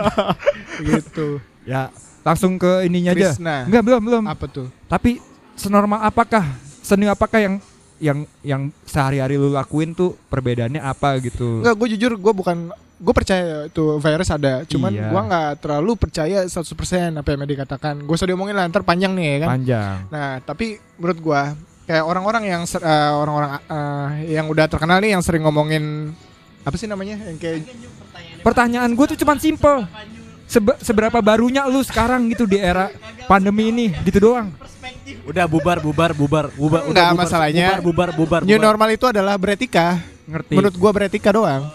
[0.96, 1.44] gitu.
[1.68, 1.92] Ya,
[2.24, 3.36] langsung ke ininya aja.
[3.36, 3.68] Krisna.
[3.68, 4.24] Enggak, belum, belum.
[4.32, 4.72] Apa tuh?
[4.88, 5.20] Tapi
[5.60, 6.40] senormal apakah
[6.80, 7.54] seni apakah yang
[8.00, 11.60] yang yang sehari-hari lu lakuin tuh perbedaannya apa gitu?
[11.60, 15.08] Enggak, gue jujur gue bukan gue percaya itu virus ada, cuman Iya.
[15.08, 17.96] gua nggak terlalu percaya 100% apa yang dikatakan.
[18.04, 19.48] Gue usah diomongin lah, ntar panjang nih ya kan.
[19.56, 19.96] Panjang.
[20.12, 21.40] Nah, tapi menurut gua
[21.88, 26.12] kayak orang-orang yang eh, orang-orang eh, yang udah terkenal nih yang sering ngomongin
[26.60, 27.16] apa sih namanya?
[27.24, 27.58] Yang kayak
[28.40, 29.84] Pertanyaan gue tuh cuman simple.
[30.50, 32.90] Sebe- seberapa barunya lu sekarang gitu di era
[33.30, 34.50] pandemi ini gitu doang.
[35.22, 36.82] Udah bubar bubar bubar bubar.
[36.90, 38.40] Enggak, udah bubar, masalahnya bubar bubar bubar.
[38.42, 38.66] new bubar.
[38.66, 40.02] normal itu adalah beretika.
[40.26, 40.58] Ngerti?
[40.58, 41.70] Menurut gua beretika doang.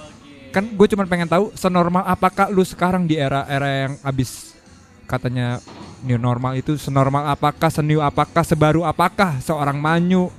[0.51, 4.55] kan gue cuman pengen tahu senormal apakah lu sekarang di era-era yang abis
[5.03, 5.59] katanya
[5.99, 10.31] new normal itu senormal apakah seniu apakah sebaru apakah seorang manyu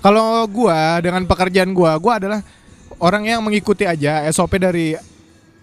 [0.00, 2.40] Kalau gua dengan pekerjaan gua, gua adalah
[3.00, 4.92] orang yang mengikuti aja SOP dari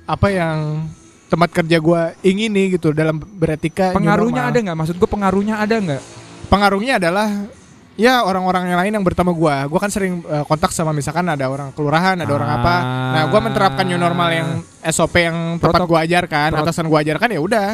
[0.06, 0.86] apa yang
[1.32, 3.96] tempat kerja gua ingini gitu dalam beretika.
[3.96, 6.04] pengaruhnya ada nggak maksud gue pengaruhnya ada nggak
[6.52, 7.48] Pengaruhnya adalah
[7.96, 9.64] ya orang-orang yang lain yang bertemu gua.
[9.72, 12.76] Gua kan sering eh, kontak sama misalkan ada orang kelurahan, ada orang apa.
[13.16, 14.48] Nah, gua menerapkan new normal yang
[14.92, 17.70] SOP yang tempat Protok- gua ajarkan, prot- atasan gua ajarkan ya udah.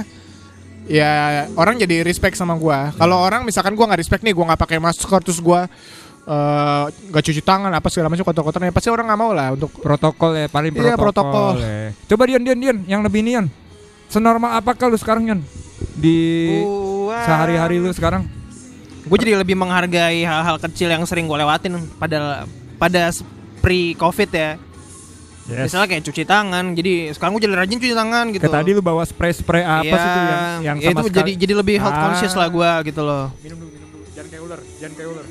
[0.87, 1.11] Ya
[1.57, 2.93] orang jadi respect sama gua.
[2.95, 5.65] Kalau orang misalkan gua nggak respect nih, gua nggak pakai masker terus gua
[6.27, 9.71] eh, nggak cuci tangan apa segala macam kotor-kotor ya pasti orang nggak mau lah untuk
[9.73, 11.55] protokol ya paling Iya, protokol, protokol.
[11.57, 11.95] ya.
[12.05, 13.47] coba Dion Dion Dion yang lebih Nian
[14.07, 15.41] senormal apakah lu sekarang Yon?
[15.93, 16.17] Di
[17.19, 18.23] sehari-hari lu sekarang?
[19.03, 22.43] Gue jadi lebih menghargai hal-hal kecil yang sering gue lewatin pada
[22.75, 23.07] pada
[23.57, 24.51] pre covid ya.
[25.47, 28.43] Misalnya kayak cuci tangan jadi sekarang gue jadi rajin cuci tangan gitu.
[28.43, 31.15] Kayak tadi lu bawa spray-spray apa Iya, sih tuh yang yang ya sama itu sekali-
[31.17, 32.03] jadi jadi lebih health Ah.
[32.05, 33.25] conscious lah gue gitu loh.
[33.39, 34.03] Minum dulu minum dulu.
[34.11, 35.25] Jangan kayak ular jangan kayak ular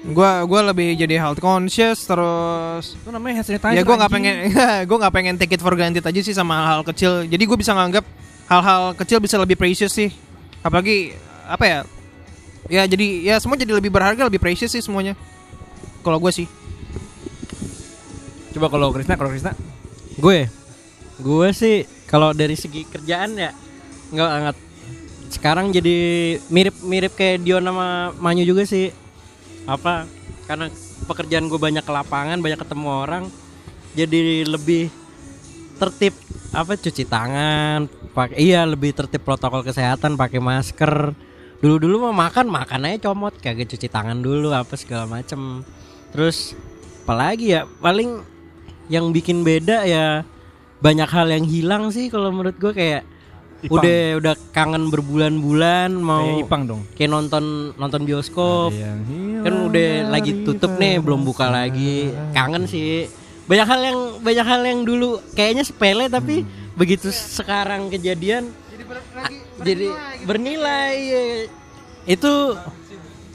[0.00, 3.76] gue gue lebih jadi health conscious terus Itu namanya hand sanitizer.
[3.76, 4.34] ya gue nggak pengen
[4.88, 7.76] gue nggak pengen take it for granted aja sih sama hal-hal kecil jadi gue bisa
[7.76, 8.04] nganggap
[8.48, 10.08] hal-hal kecil bisa lebih precious sih
[10.64, 11.12] apalagi
[11.44, 11.78] apa ya
[12.72, 15.12] ya jadi ya semua jadi lebih berharga lebih precious sih semuanya
[16.00, 16.48] kalau gue sih
[18.50, 19.54] Coba kalau Krisna, kalau Krisna.
[20.18, 20.50] Gue,
[21.22, 23.54] gue sih kalau dari segi kerjaan ya
[24.10, 24.56] nggak banget.
[25.30, 25.96] Sekarang jadi
[26.50, 28.90] mirip-mirip kayak Dion sama Manyu juga sih.
[29.68, 30.06] Apa?
[30.48, 30.66] Karena
[31.06, 33.24] pekerjaan gue banyak ke lapangan, banyak ketemu orang,
[33.94, 34.90] jadi lebih
[35.80, 36.14] tertib.
[36.50, 41.14] Apa cuci tangan, pakai iya lebih tertib protokol kesehatan, pakai masker.
[41.62, 45.62] Dulu-dulu mau makan makan aja comot, kagak cuci tangan dulu apa segala macem.
[46.10, 46.58] Terus
[47.04, 48.22] apalagi ya paling
[48.90, 50.26] yang bikin beda ya
[50.82, 53.02] banyak hal yang hilang sih kalau menurut gue kayak
[53.60, 53.76] Ipang.
[53.76, 56.80] udah udah kangen berbulan-bulan mau Kayak Ipang dong.
[56.92, 57.44] kayak nonton
[57.74, 58.72] nonton bioskop
[59.40, 63.04] kan udah lagi tutup nih belum buka lagi kangen sih
[63.44, 68.48] banyak hal yang banyak hal yang dulu kayaknya sepele tapi begitu sekarang kejadian
[69.12, 69.92] a- jadi
[70.22, 71.22] bernilai iya.
[72.06, 72.32] itu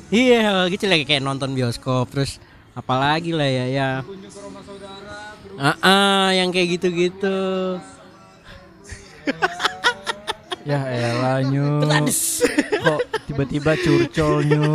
[0.08, 3.90] iya hal kecil lagi kayak nonton bioskop terus apalagi lah ya ya
[5.56, 7.80] Ah, ah, yang kayak gitu-gitu.
[10.66, 11.86] Ya elah nyu.
[12.82, 14.66] Kok tiba-tiba curcol nyu.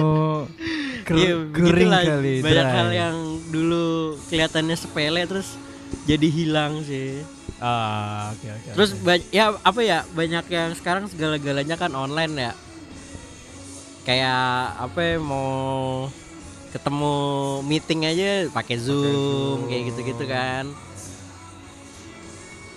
[1.11, 2.03] Iya, kering begitulah.
[2.07, 2.35] kali.
[2.38, 2.76] Banyak dry.
[2.79, 3.16] hal yang
[3.50, 5.59] dulu kelihatannya sepele terus
[6.07, 7.26] jadi hilang sih.
[7.59, 8.68] Ah, oke oke.
[8.79, 12.53] Terus ba- ya apa ya banyak yang sekarang segala-galanya kan online ya.
[14.07, 14.46] Kayak
[14.81, 16.07] apa ya, mau
[16.70, 17.14] ketemu
[17.66, 20.70] meeting aja pakai Zoom kayak gitu-gitu kan.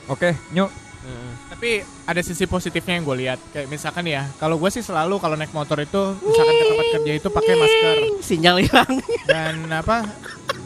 [0.04, 0.68] oke Nyu
[1.04, 1.32] Heeh.
[1.52, 1.70] Tapi
[2.08, 3.40] ada sisi positifnya yang gue lihat.
[3.52, 7.12] Kayak misalkan ya, kalau gue sih selalu kalau naik motor itu misalkan ke tempat kerja
[7.20, 8.94] itu pakai masker Sinyal hilang.
[9.32, 10.08] dan apa?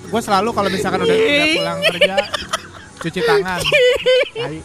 [0.08, 2.15] Gue selalu kalau misalkan udah, udah pulang kerja
[2.97, 3.60] cuci tangan.
[4.34, 4.58] Tai.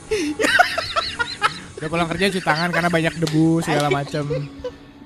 [1.81, 4.25] Udah pulang kerja cuci tangan karena banyak debu segala macem.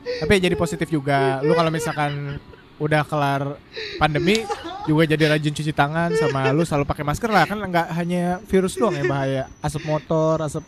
[0.06, 1.40] Tapi jadi positif juga.
[1.42, 2.38] Lu kalau misalkan
[2.76, 3.56] udah kelar
[3.96, 4.44] pandemi
[4.86, 7.44] juga jadi rajin cuci tangan sama lu selalu pakai masker lah.
[7.48, 9.50] Kan nggak hanya virus doang yang bahaya.
[9.58, 10.62] Asap motor asap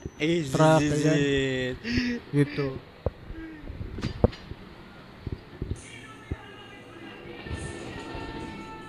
[0.50, 1.18] Truk, ya kan?
[2.34, 2.68] gitu.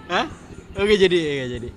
[0.10, 0.26] Hah?
[0.80, 1.70] Oke jadi oke jadi.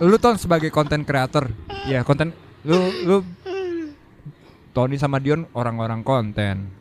[0.08, 1.52] lu ton sebagai konten creator.
[1.84, 2.32] Ya konten
[2.64, 3.16] lu lu.
[4.70, 6.79] Tony sama Dion orang-orang konten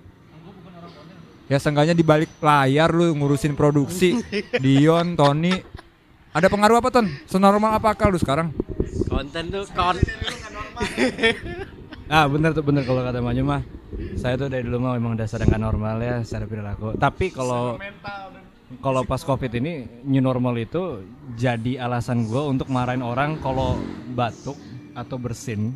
[1.49, 4.21] ya seenggaknya di balik layar lu ngurusin produksi
[4.63, 5.51] Dion Tony
[6.29, 7.09] Ada pengaruh apa ton?
[7.25, 8.53] Senormal apakah lu sekarang?
[9.09, 9.97] Konten tuh kon
[12.13, 13.65] Ah bener tuh bener kalau kata Manyu mah
[14.13, 16.93] saya tuh dari dulu mah memang dasar nggak normal ya secara perilaku.
[17.01, 17.81] Tapi kalau
[18.85, 21.01] kalau pas covid ini new normal itu
[21.33, 23.81] jadi alasan gue untuk marahin orang kalau
[24.13, 24.57] batuk
[24.93, 25.73] atau bersin.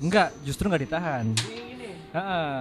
[0.00, 1.36] Enggak, justru nggak ditahan.
[2.08, 2.52] Heeh.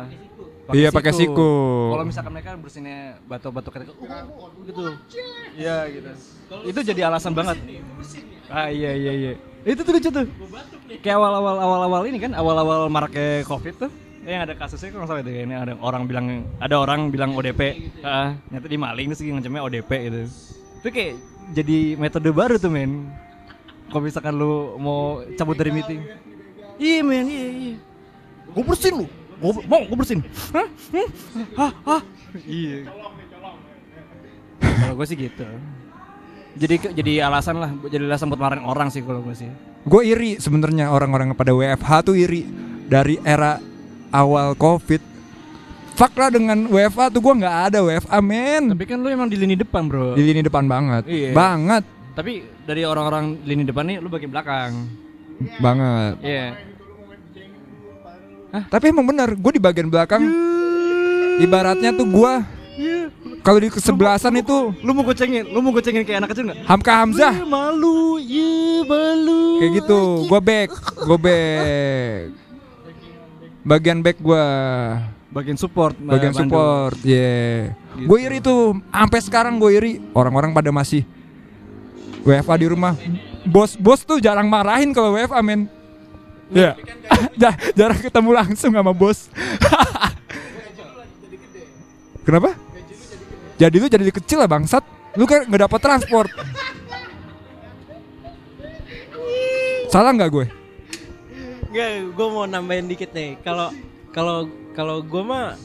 [0.76, 1.52] Iya, pakai siku.
[1.96, 4.82] Kalau misalkan mereka bersinnya batuk-batuk ketika uh, gitu.
[5.56, 6.12] Iya gitu.
[6.68, 7.56] Itu jadi alasan banget.
[8.52, 9.32] Ah iya iya iya.
[9.64, 10.28] Itu tuh lucu tuh.
[11.00, 13.92] Kayak awal-awal awal-awal ini kan, awal-awal maraknya Covid tuh.
[14.28, 16.28] Yang ada kasusnya kalau nggak salah itu ini ada orang bilang
[16.60, 17.62] ada orang bilang ODP,
[18.04, 20.20] ah, nyata di maling terus ngecemnya ODP gitu.
[20.84, 21.14] Itu kayak
[21.56, 23.08] jadi metode baru tuh men.
[23.88, 26.04] Kalau misalkan lu mau cabut dari meeting.
[26.76, 27.76] Iya men, iya iya.
[28.52, 29.08] Gue bersin lu.
[29.38, 30.20] Gue mau gue bersin.
[30.50, 30.68] Hah?
[31.56, 31.72] Hah?
[31.86, 32.02] Hah?
[32.44, 32.90] Iya.
[34.58, 35.46] Kalau gue sih gitu.
[36.58, 39.50] Jadi jadi alasan lah, jadi alasan buat marahin orang sih kalau gue sih.
[39.86, 42.50] Gue iri sebenarnya orang-orang pada WFH tuh iri
[42.84, 43.62] dari era
[44.10, 45.00] awal covid.
[45.94, 48.74] Fuck lah dengan WFH tuh gue nggak ada WFH men.
[48.74, 50.14] Tapi kan lu emang di lini depan bro.
[50.14, 51.34] Di lini depan banget, Iya.
[51.34, 54.74] banget, Tapi dari orang-orang lini depan nih lu bagian belakang.
[55.58, 56.14] banget.
[56.22, 56.46] Iya.
[58.48, 60.24] Tapi emang bener, gue di bagian belakang.
[61.38, 62.34] Ibaratnya tuh gue
[63.42, 66.68] kalau di kesebelasan itu Lu mau gocengin, lu mau gocengin kayak anak kecil nggak?
[66.68, 69.64] Hamka Hamzah Ih, malu, iya malu.
[69.64, 70.00] kayak gitu.
[70.28, 70.70] Gue back,
[71.08, 72.24] gue back.
[73.64, 74.46] Bagian back gue,
[75.28, 75.96] Bagian support.
[76.00, 76.42] Mbak bagian Pandu.
[76.48, 77.76] support, yeah.
[77.96, 78.08] Gitu.
[78.08, 79.92] Gue iri tuh, sampai sekarang gue iri.
[80.12, 81.04] Orang-orang pada masih
[82.24, 82.96] WFA di rumah.
[83.48, 85.72] Bos-bos tuh jarang marahin kalau WFA men.
[86.48, 86.80] Ya,
[87.36, 89.28] Ja- jarang ketemu langsung sama bos.
[92.24, 92.56] Kenapa?
[93.58, 94.84] Jadi lu jadi kecil lah bangsat.
[95.18, 96.30] Lu kan nggak dapat transport.
[99.88, 100.46] Salah nggak gue?
[101.72, 103.40] Enggak, gue mau nambahin dikit nih.
[103.42, 103.72] Kalau
[104.12, 105.56] kalau kalau gue mah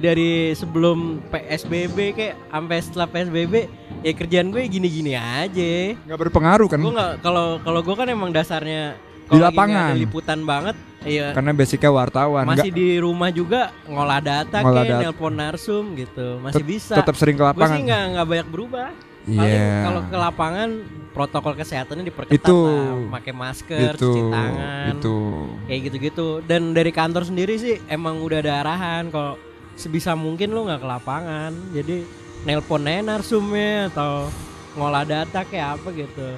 [0.00, 3.54] dari sebelum PSBB kayak sampai setelah PSBB
[4.00, 5.94] ya kerjaan gue gini-gini aja.
[6.06, 6.80] Nggak berpengaruh kan?
[6.80, 9.90] Gue nggak kalau kalau gue kan emang dasarnya Di lapangan.
[9.90, 10.76] ada liputan banget.
[11.00, 11.32] Iya.
[11.32, 12.44] Karena basicnya wartawan.
[12.44, 15.02] Masih Nggak- di rumah juga ngolah data Ngolah kayak data.
[15.02, 16.28] nelpon narsum gitu.
[16.40, 16.94] Masih tet- bisa.
[16.96, 17.76] Tetap sering ke Gue lapangan.
[17.76, 18.88] sih nggak nggak banyak berubah.
[19.24, 19.88] Iya.
[19.88, 20.68] kalau ke lapangan
[21.10, 22.58] protokol kesehatannya diperketat Itu.
[22.60, 25.16] lah, pakai masker, itu, cuci tangan, itu.
[25.64, 26.26] kayak gitu-gitu.
[26.42, 29.40] Dan dari kantor sendiri sih emang udah ada arahan kalau
[29.74, 31.56] sebisa mungkin lu nggak ke lapangan.
[31.72, 32.04] Jadi
[32.44, 34.28] nelpon aja narsumnya atau
[34.74, 36.28] ngolah data kayak apa gitu.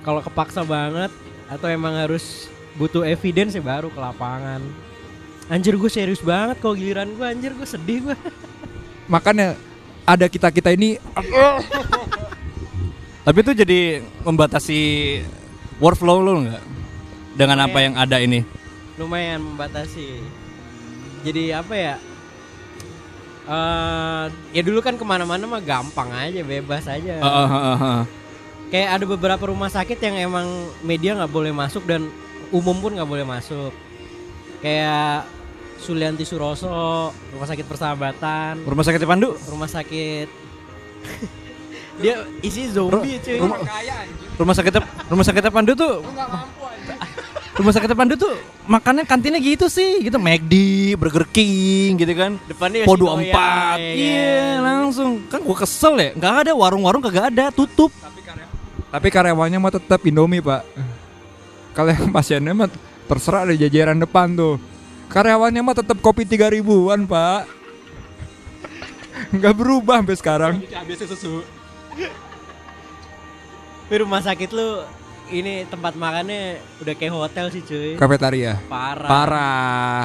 [0.00, 1.08] Kalau kepaksa banget
[1.46, 4.60] atau emang harus butuh evidence ya baru ke lapangan.
[5.46, 8.16] Anjir gue serius banget kalau giliran gue anjir gue sedih gue.
[9.12, 9.54] Makanya
[10.02, 10.96] ada kita kita ini
[13.24, 13.80] Tapi itu jadi
[14.20, 14.80] membatasi
[15.76, 16.62] workflow lu nggak?
[17.34, 17.84] Dengan apa Iya.
[17.84, 18.40] yang ada ini?
[18.94, 20.22] lumayan membatasi
[21.26, 21.94] jadi apa ya
[23.44, 28.02] eh ya dulu kan ke mana-mana mah gampang aja bebas aja Heeh, heeh, heeh.
[28.74, 30.50] Kayak ada beberapa rumah sakit yang emang
[30.82, 32.10] media nggak boleh masuk dan
[32.50, 33.70] umum pun nggak boleh masuk
[34.58, 35.30] kayak
[35.76, 36.66] Sulianti Suroso
[37.30, 39.38] rumah sakit persahabatan Rumah sakit Pandu?
[39.44, 40.26] rumah sakit
[42.02, 43.62] dia isi zombie cuy rumah-
[44.34, 44.72] Rumah sakit
[45.06, 45.94] rumah sakit Pandu tuh
[47.54, 48.34] Rumah sakit Pandu tuh
[48.66, 50.50] makannya kantinnya gitu sih, gitu McD,
[50.98, 52.34] Burger King gitu kan.
[52.50, 53.78] depannya Po Yoshinoya, 24.
[53.78, 54.58] ya Iya, kan?
[54.58, 55.10] langsung.
[55.30, 56.10] Kan gua kesel ya.
[56.10, 57.94] Enggak ada warung-warung kagak ada, tutup.
[57.94, 58.23] tapi
[59.10, 60.62] karyawannya mah tetap Indomie pak.
[61.74, 62.70] Kalau yang pasiennya mah
[63.10, 64.62] terserah di jajaran depan tuh.
[65.10, 67.50] Karyawannya mah tetap kopi 3000 ribuan pak.
[69.34, 70.54] Nggak berubah sampai sekarang.
[73.84, 74.86] Tapi rumah sakit lu
[75.34, 77.98] ini tempat makannya udah kayak hotel sih cuy.
[77.98, 78.62] Kafetaria.
[78.70, 79.10] Parah.
[79.10, 80.04] Parah.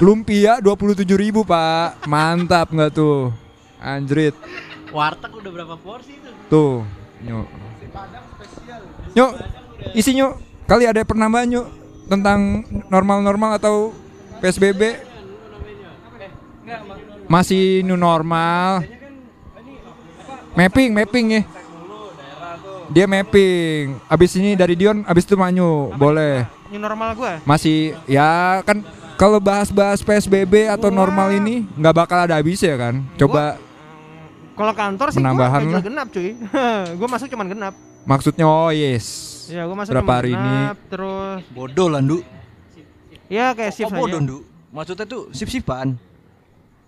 [0.00, 2.04] Lumpia 27.000 ribu pak.
[2.04, 3.32] Mantap nggak tuh?
[3.80, 4.36] Anjrit.
[4.92, 6.30] Warteg udah berapa porsi itu?
[6.52, 6.84] Tuh.
[7.24, 7.69] Nyok.
[9.16, 9.30] Nyok.
[9.96, 10.32] Isi nyok.
[10.70, 11.66] Kali ada penambahan nyok
[12.06, 13.94] tentang normal-normal atau
[14.38, 14.98] PSBB.
[17.30, 18.82] Masih new normal.
[20.54, 21.42] Mapping, mapping ya.
[22.90, 24.02] Dia mapping.
[24.10, 25.94] Abis ini dari Dion, abis itu Manyu.
[25.94, 26.46] Boleh.
[26.74, 27.32] New normal gue.
[27.46, 28.82] Masih ya kan
[29.14, 33.06] kalau bahas-bahas PSBB atau normal ini nggak bakal ada habisnya kan.
[33.14, 33.62] Coba
[34.60, 35.82] Kalau kantor sih Penambahan gue lah.
[35.82, 36.28] genap cuy.
[37.00, 37.74] gue masuk cuman genap.
[38.02, 39.06] maksudnya oh yes.
[39.46, 40.40] Ya gue masuk Berapa cuman hari ini?
[40.60, 42.18] genap, Terus Bodoh lah, Ndu.
[43.26, 44.22] ya kayak shift Oh, bodoh, aja.
[44.22, 44.38] Ndu.
[44.70, 45.96] Maksudnya tuh sip-sipan.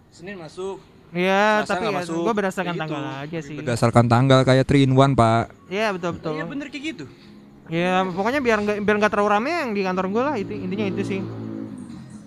[0.08, 0.78] Senin masuk,
[1.10, 2.20] Iya, tapi ya, masuk?
[2.22, 2.82] gue berdasarkan Gitu.
[2.82, 3.56] tanggal aja sih.
[3.56, 6.32] Berdasarkan tanggal kayak 3 in 1 pak Iya betul betul.
[6.34, 7.04] Iya bener kayak gitu.
[7.68, 10.86] Ya pokoknya biar nggak biar nggak terlalu rame yang di kantor gue lah itu intinya
[10.86, 11.20] itu sih.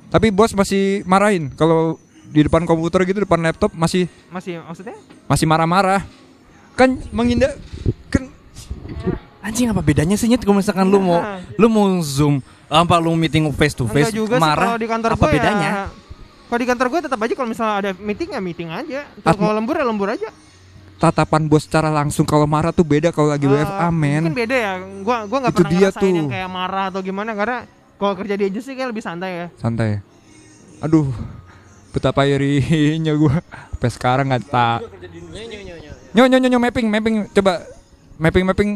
[0.07, 4.97] Tapi bos masih marahin kalau di depan komputer gitu depan laptop masih Masih maksudnya?
[5.25, 6.01] masih marah-marah
[6.73, 7.55] kan menghindar
[8.07, 8.27] kan
[9.39, 11.21] Anjing apa bedanya sih nyet kalau misalkan lu mau
[11.61, 15.09] lu mau zoom apa lu meeting face to face juga sih marah kalau di kantor
[15.11, 15.69] apa gue bedanya?
[15.69, 15.85] ya.
[16.45, 19.01] Kalau di kantor gue tetap aja kalau misalnya ada meeting ya meeting aja.
[19.19, 20.29] Kalau lembur ya lembur aja.
[20.95, 24.55] tatapan bos secara langsung kalau marah tuh beda kalau lagi Eh, WFA men Mungkin beda
[24.55, 24.73] ya.
[25.01, 26.07] Gua gua nggak Itu pernah dia tuh.
[26.07, 27.57] yang kayak marah atau gimana karena
[27.95, 29.47] kalau kerja di agency kayak lebih santai ya.
[29.55, 30.01] santai
[30.79, 31.11] aduh
[31.95, 33.39] betapa irinya gua.
[33.71, 34.83] Sampai sekarang nggak tak
[36.11, 37.15] nyo nyo nyo nyo mapping mapping.
[37.31, 37.63] Coba
[38.19, 38.71] mapping mapping.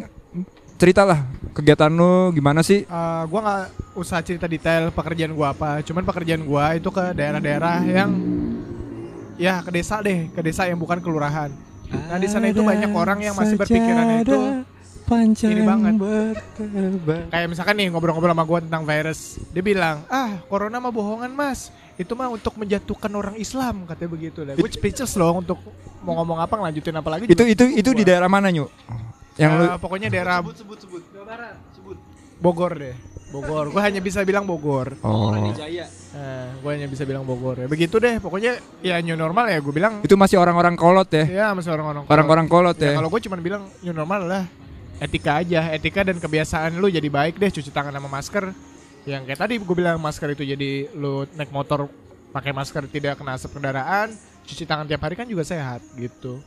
[0.79, 2.87] Ceritalah kegiatan lu gimana sih?
[2.87, 3.63] Eh, gua nggak
[3.99, 8.15] usah cerita detail pekerjaan gua apa, cuman pekerjaan gua itu ke daerah-daerah yang
[9.35, 11.51] ya ke desa deh, ke desa yang bukan kelurahan.
[11.91, 14.39] Nah di sana itu banyak orang yang masih berpikiran itu
[15.51, 15.99] ini banget.
[17.27, 21.75] Kayak misalkan nih ngobrol-ngobrol sama gua tentang virus, dia bilang ah corona mah bohongan mas,
[21.99, 24.55] itu mah untuk menjatuhkan orang Islam katanya begitu lah.
[24.55, 25.59] Gue speechless loh untuk
[25.99, 27.23] mau ngomong apa ngelanjutin apa lagi.
[27.27, 28.71] itu itu itu di daerah mana nyu
[29.35, 30.39] yang lu Eh, pokoknya daerah
[32.39, 32.95] Bogor deh.
[33.29, 33.69] Bogor.
[33.69, 34.95] Gue hanya bisa bilang Bogor.
[35.03, 37.67] oh Nah, gue hanya bisa bilang Bogor ya.
[37.67, 38.17] Begitu deh.
[38.17, 39.59] Pokoknya ya new normal ya.
[39.59, 39.99] Gue bilang.
[40.01, 42.07] itu masih orang-orang kolot ya Ya masih orang-orang.
[42.07, 44.43] orang-orang kolot Ya, ya kalau gue cuma bilang new normal lah.
[45.03, 45.67] Etika aja.
[45.75, 47.51] Etika dan kebiasaan lu jadi baik deh.
[47.51, 48.55] Cuci tangan sama masker.
[49.07, 51.87] Yang kayak tadi gue bilang masker itu jadi lu naik motor
[52.35, 54.11] pakai masker tidak kena asap kendaraan.
[54.43, 56.41] Cuci tangan tiap hari kan juga sehat gitu.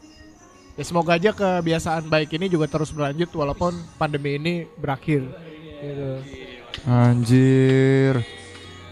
[0.72, 5.28] Ya semoga aja kebiasaan baik ini juga terus berlanjut walaupun pandemi ini berakhir.
[5.82, 6.10] Gitu.
[6.88, 8.22] anjir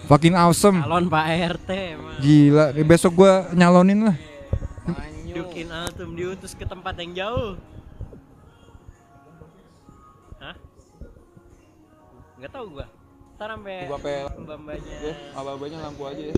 [0.04, 2.18] fucking awesome Calon Pak RT emang.
[2.20, 4.16] gila Nih, besok gua nyalonin lah
[5.30, 7.54] Dukin Altum diutus ke tempat yang jauh.
[10.42, 10.58] Hah?
[12.34, 12.86] Nggak tahu gua.
[13.40, 15.16] Ntar sampai mbak-mbaknya.
[15.32, 16.36] abah-abahnya lampu aja ya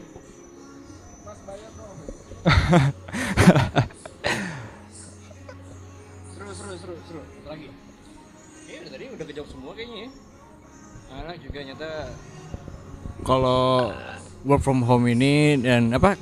[6.30, 7.74] Seru seru seru seru lagi.
[8.70, 10.10] Iya tadi udah kejawab semua kayaknya ya.
[11.18, 11.90] Anak juga nyata
[13.26, 13.90] kalau
[14.46, 16.14] work from home ini dan apa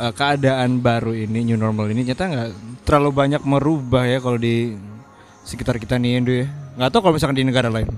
[0.00, 2.50] eh, keadaan baru ini new normal ini nyata nggak
[2.88, 4.80] terlalu banyak merubah ya kalau di
[5.44, 6.48] sekitar kita nih Indo ya.
[6.80, 7.92] Nggak tahu kalau misalkan di negara lain.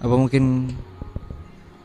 [0.00, 0.72] Apa mungkin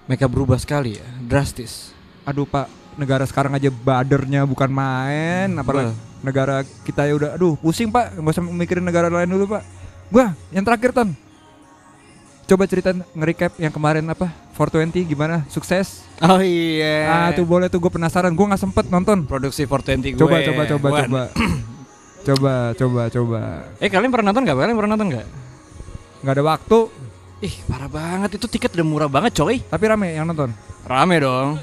[0.09, 1.93] mereka berubah sekali ya, drastis.
[2.21, 2.69] aduh pak.
[2.91, 5.47] Negara sekarang aja badernya bukan main.
[5.55, 8.19] Apalagi negara kita ya udah aduh pusing pak.
[8.19, 9.63] Nggak usah mikirin negara lain dulu pak.
[10.11, 11.15] Gua yang terakhir ton.
[12.51, 14.27] Coba cerita nge-recap yang kemarin apa?
[14.59, 15.47] 420 gimana?
[15.47, 16.03] Sukses?
[16.19, 17.07] Oh iya.
[17.07, 18.35] ah tuh boleh tuh gue penasaran.
[18.35, 19.23] Gue nggak sempet nonton.
[19.23, 20.19] Produksi 420 gue.
[20.19, 21.21] coba coba coba coba.
[22.21, 23.41] Coba coba coba.
[23.79, 24.57] Eh kalian pernah nonton nggak?
[24.59, 25.27] Kalian pernah nonton nggak?
[26.21, 26.79] nggak ada waktu
[27.41, 29.57] Ih parah banget itu tiket udah murah banget coy.
[29.63, 31.57] tapi rame yang nonton Rame dong.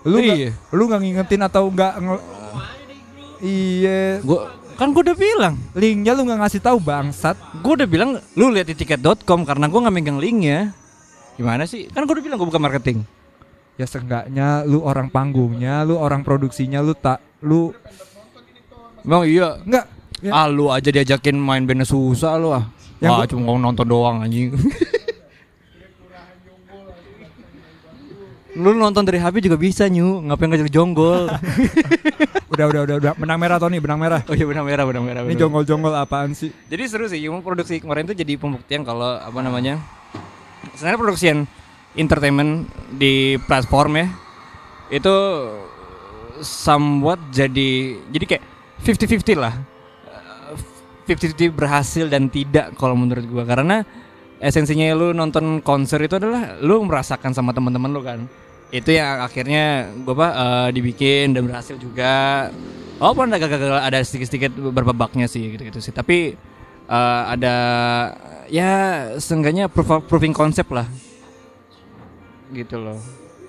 [0.00, 0.56] lu Iya.
[0.70, 2.24] lu nggak ngingetin atau nggak nge-
[3.40, 8.10] iya Gua kan gue udah bilang, linknya lu nggak ngasih tahu bangsat gue udah bilang
[8.32, 10.72] lu lihat di tiket.com karena gue nggak megang linknya.
[11.36, 11.84] Gimana sih?
[11.86, 12.98] Kan gue udah bilang gue bukan marketing.
[13.76, 17.72] ya seenggaknya lu orang panggungnya lu orang produksinya lu tak lu
[19.02, 19.56] Bang iya.
[19.58, 19.84] nggak
[20.20, 20.36] Ya.
[20.36, 22.68] Ah lu aja diajakin main bandnya susah lu ah.
[23.00, 24.52] Yang Wah gua- cuma nonton doang anjing.
[28.50, 31.30] lu nonton dari HP juga bisa nyu, ngapain ngajak jonggol?
[32.52, 35.22] udah udah udah udah benang merah Tony benang merah oh iya benang merah benang merah.
[35.22, 35.40] ini benang merah.
[35.62, 39.78] jonggol-jonggol apaan sih Jadi seru sih, yang produksi kemarin tuh jadi pembuktian kalau apa namanya.
[40.74, 41.38] Sebenarnya produksian
[41.94, 44.06] entertainment di platform ya
[44.90, 45.14] itu
[46.42, 47.70] somewhat jadi
[48.10, 48.44] jadi kayak
[48.82, 49.54] 50-50 lah.
[51.10, 53.82] Eh, 50-50 berhasil dan tidak kalau menurut gua karena
[54.38, 58.20] esensinya lu nonton konser itu adalah lu merasakan sama teman-teman lu kan.
[58.70, 62.48] Itu yang akhirnya gua apa eh, dibikin dan berhasil juga.
[63.02, 65.90] Walaupun ada gagal ada sedikit-sedikit beberapa bugnya sih gitu-gitu sih.
[65.90, 66.38] Tapi
[66.86, 67.56] eh, ada
[68.46, 68.72] ya
[69.18, 70.86] seenggaknya proof- proving konsep lah.
[72.50, 72.98] Gitu loh.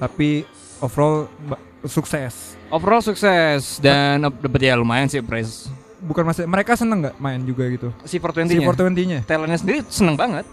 [0.02, 0.46] tapi
[0.82, 1.30] overall
[1.86, 5.68] sukses Overall sukses dan eh, dapat ya lumayan sih prize.
[6.02, 7.94] Bukan masih mereka seneng nggak main juga gitu?
[8.04, 8.66] Si si 420-nya.
[8.66, 10.46] 420 nya talentnya sendiri seneng banget.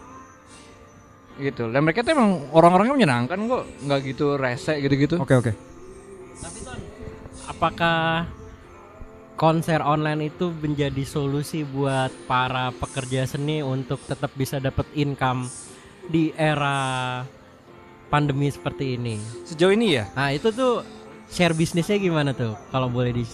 [1.39, 1.71] Gitu.
[1.71, 3.65] Dan mereka tuh emang orang-orangnya menyenangkan kok.
[3.83, 5.17] Nggak gitu rese gitu-gitu.
[5.23, 5.53] Oke oke.
[7.49, 8.29] Apakah
[9.39, 15.47] konser online itu menjadi solusi buat para pekerja seni untuk tetap bisa dapat income
[16.11, 17.23] di era
[18.13, 19.17] pandemi seperti ini?
[19.47, 20.11] sejauh ini ya?
[20.13, 20.83] Nah itu tuh
[21.31, 22.59] share bisnisnya gimana tuh?
[22.75, 23.25] Kalau boleh di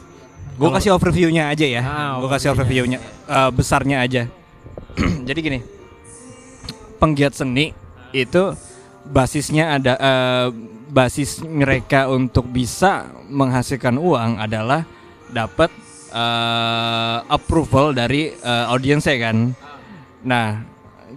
[0.55, 1.83] Gue kasih overview-nya aja ya.
[1.83, 4.23] Ah, gue kasih overview-nya eh, besarnya aja.
[5.29, 5.59] Jadi gini,
[7.03, 7.75] penggiat seni
[8.15, 8.55] itu
[9.11, 10.47] basisnya ada eh,
[10.95, 14.87] basis mereka untuk bisa menghasilkan uang adalah
[15.27, 15.75] dapat
[16.15, 19.51] eh, approval dari eh, audiensnya kan.
[20.23, 20.63] Nah,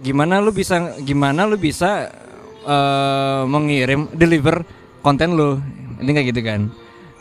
[0.02, 2.10] gimana lu bisa gimana lu bisa
[2.66, 4.66] eh, mengirim deliver
[4.98, 5.62] konten lu
[6.02, 6.60] ini kayak gitu kan.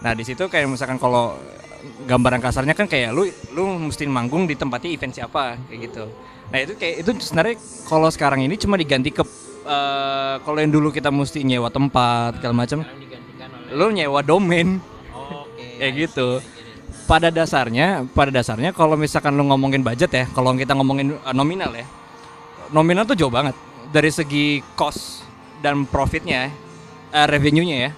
[0.02, 1.38] Nah di situ kayak misalkan kalau
[2.08, 6.04] gambaran kasarnya kan kayak lu lu mesti manggung di tempatnya event siapa kayak gitu.
[6.48, 7.56] Nah itu kayak itu sebenarnya
[7.88, 9.24] kalau sekarang ini cuma diganti ke
[9.68, 12.88] eh, kalau yang dulu kita mesti nyewa tempat segala macam,
[13.76, 14.80] lu nyewa domain
[15.12, 15.66] Oke.
[15.80, 16.40] kayak gitu.
[17.08, 21.72] Pada dasarnya, pada dasarnya kalau misalkan lu ngomongin budget ya, kalau kita ngomongin eh, nominal
[21.76, 21.88] ya,
[22.72, 23.56] nominal tuh jauh banget
[23.92, 25.24] dari segi cost
[25.64, 26.52] dan profitnya,
[27.12, 27.92] eh, revenue-nya ya,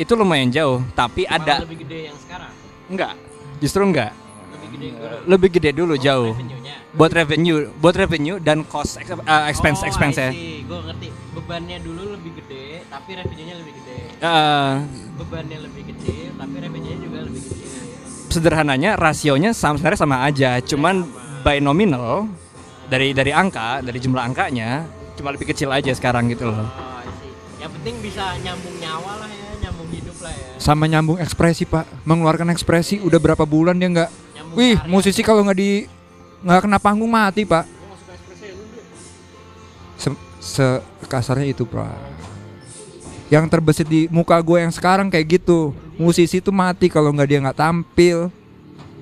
[0.00, 0.80] itu lumayan jauh.
[0.96, 2.59] Tapi ada lebih gede yang sekarang.
[2.90, 3.14] Enggak,
[3.58, 4.10] justru enggak,
[4.50, 5.16] Lebih gede dulu.
[5.24, 6.32] lebih gede dulu jauh.
[6.34, 6.74] Revenue-nya.
[6.90, 9.06] Buat revenue, buat revenue dan cost eh,
[9.46, 10.30] expense oh, expense ya.
[10.34, 11.08] Gue ngerti.
[11.30, 13.98] Bebannya dulu lebih gede, tapi revenue-nya lebih gede.
[14.18, 14.72] Eh,
[15.16, 17.68] Bebannya lebih gede, tapi revenue-nya juga lebih gede.
[18.30, 21.02] sederhananya rasionya sama sebenarnya sama aja, cuman
[21.42, 22.30] by nominal
[22.86, 26.62] dari dari angka, dari jumlah angkanya cuma lebih kecil aja sekarang gitu loh.
[26.62, 27.02] Oh.
[27.58, 29.39] Yang penting bisa nyambung nyawa lah ya,
[30.60, 34.10] Sama nyambung ekspresi pak, mengeluarkan ekspresi udah berapa bulan dia nggak.
[34.52, 34.90] Wih, karya.
[34.90, 35.88] musisi kalau nggak di
[36.44, 37.64] nggak kena panggung mati pak.
[39.96, 40.08] Se,
[40.40, 41.92] se- kasarnya itu pak.
[43.30, 45.72] Yang terbesit di muka gue yang sekarang kayak gitu.
[45.96, 48.28] Musisi tuh mati kalau nggak dia nggak tampil.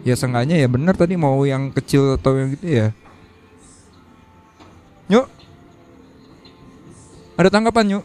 [0.06, 2.88] Ya seenggaknya ya bener tadi mau yang kecil atau yang gitu ya.
[5.08, 5.26] Yuk.
[7.38, 8.04] Ada tanggapan yuk.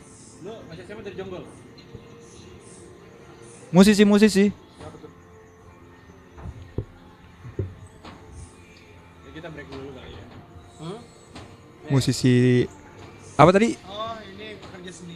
[3.74, 4.54] Musisi-musisi.
[10.78, 11.00] Hmm?
[11.90, 12.70] Musisi
[13.34, 13.74] apa tadi?
[13.90, 14.62] Oh, ini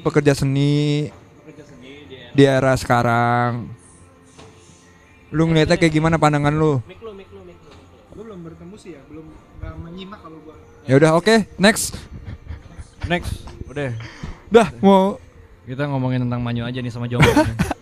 [0.02, 1.14] pekerja seni.
[1.46, 1.96] Pekerja seni
[2.34, 3.70] di era sekarang.
[5.30, 6.82] Lu ngeliatnya kayak gimana pandangan lu?
[6.90, 7.72] Mik lu, mik lu, mik lu.
[8.18, 9.30] Gue belum bertemu sih ya, belum
[9.62, 10.58] nggak menyimak kalau gua.
[10.90, 11.94] Ya udah oke, next.
[13.06, 13.94] Next, udah.
[14.50, 15.22] Dah mau
[15.68, 17.28] Kita ngomongin tentang Manyu aja nih sama Jomblo.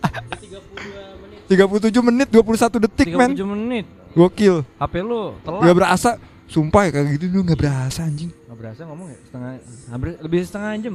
[1.46, 3.30] 37 menit 21 detik men.
[3.34, 3.86] 37 menit.
[4.16, 4.66] Gokil.
[4.80, 5.60] HP lu telat.
[5.62, 6.10] Gak berasa.
[6.46, 8.30] Sumpah ya kayak gitu lu gak berasa anjing.
[8.46, 9.50] Nggak berasa ngomong ya setengah
[9.90, 10.94] hampir lebih setengah jam.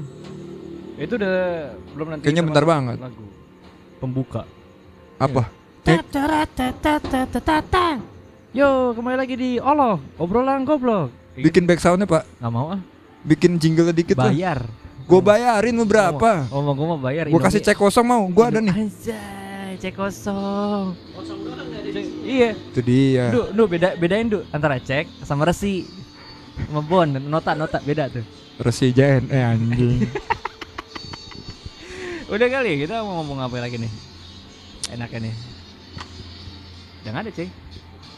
[0.96, 1.36] Itu udah
[1.96, 2.24] belum nanti.
[2.24, 2.98] Kayaknya bentar banget.
[3.00, 3.26] Lagu
[4.02, 4.42] pembuka.
[5.22, 5.46] Apa?
[8.52, 11.14] Yo, kembali lagi di Olo, obrolan goblok.
[11.38, 12.28] Bikin back soundnya pak.
[12.42, 12.82] Nggak mau ah,
[13.24, 14.66] Bikin jingle dikit bayar.
[15.08, 16.48] Gue bayarin lu berapa?
[16.52, 17.30] Oh, mau gue mau bayar.
[17.30, 18.24] Gue kasih cek kosong mau.
[18.28, 18.74] Gue ada nih.
[18.74, 19.41] Anjay,
[19.82, 20.94] cek kosong.
[21.18, 22.50] Kosong doang ada Cek- Iya.
[22.54, 23.26] Itu dia.
[23.34, 25.90] Du, du beda bedain du antara cek sama resi.
[26.70, 28.22] Sama bon, nota nota beda tuh.
[28.62, 30.06] Resi JNE eh, anjing.
[32.32, 33.92] Udah kali kita mau ngomong apa lagi nih?
[34.94, 35.36] Enaknya nih.
[37.02, 37.50] Nggak ada cuy.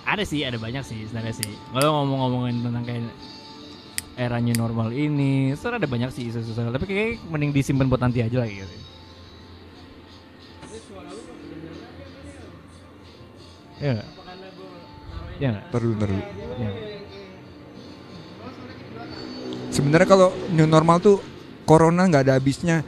[0.04, 1.48] Ada sih, ada banyak sih sebenarnya sih.
[1.72, 3.08] Kalau ngomong-ngomongin tentang kayak
[4.20, 6.52] era new normal ini, sebenarnya ada banyak sih isu-isu.
[6.54, 8.68] Tapi kayak mending disimpan buat nanti aja lah gitu.
[13.84, 14.10] Iya nggak?
[15.36, 15.64] Iya nggak?
[15.68, 16.24] Ntar dulu, ntar dulu.
[16.56, 16.72] Iya.
[19.74, 21.18] Sebenarnya kalau new normal tuh
[21.66, 22.86] corona nggak ada habisnya.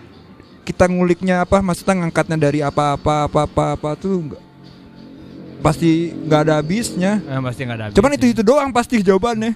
[0.63, 1.59] Kita nguliknya apa?
[1.59, 4.43] Maksudnya ngangkatnya dari apa-apa apa-apa apa tuh nggak-
[5.59, 7.11] pasti nggak ada habisnya.
[7.21, 7.85] Eh, pasti nggak ada.
[7.91, 8.41] Cuman itu habisnya.
[8.41, 9.53] itu doang pasti jawabannya.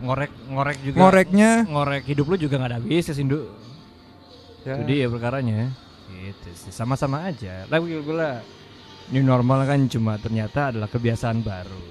[0.00, 0.96] ngorek ngorek juga.
[0.96, 3.44] Ngoreknya ngorek hidup lu juga nggak ada habis ya Sindu.
[4.64, 4.80] Ya.
[4.80, 5.70] Itu dia perkaranya.
[6.08, 7.68] Gitu sih, sama-sama aja.
[7.68, 8.40] Tapi gue lah
[9.10, 11.82] new normal kan cuma ternyata adalah kebiasaan baru.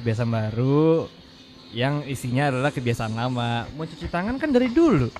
[0.00, 1.10] Kebiasaan baru
[1.74, 3.66] yang isinya adalah kebiasaan lama.
[3.74, 5.10] Mau cuci tangan kan dari dulu.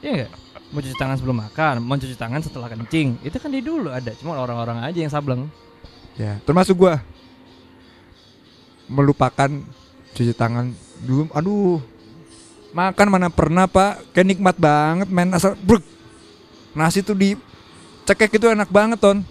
[0.00, 0.32] Iya enggak?
[0.70, 3.18] Mau cuci tangan sebelum makan, mau cuci tangan setelah kencing.
[3.26, 5.50] Itu kan dari dulu ada, cuma orang-orang aja yang sableng.
[6.14, 7.02] Ya, termasuk gua
[8.86, 9.50] melupakan
[10.14, 10.70] cuci tangan
[11.02, 11.26] dulu.
[11.34, 11.82] Aduh,
[12.70, 14.14] makan mana pernah pak?
[14.14, 15.82] Kayak nikmat banget, men asal bruk.
[16.70, 17.34] Nasi tuh di
[18.06, 19.26] cekek itu enak banget ton.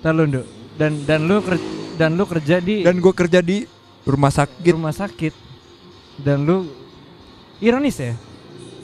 [0.00, 0.46] Ntar lu, Nduk.
[0.74, 3.68] Dan dan lu kerja, dan lu kerja di Dan gua kerja di
[4.02, 4.72] rumah sakit.
[4.72, 5.34] rumah sakit.
[6.16, 6.68] Dan lu
[7.58, 8.16] ironis ya?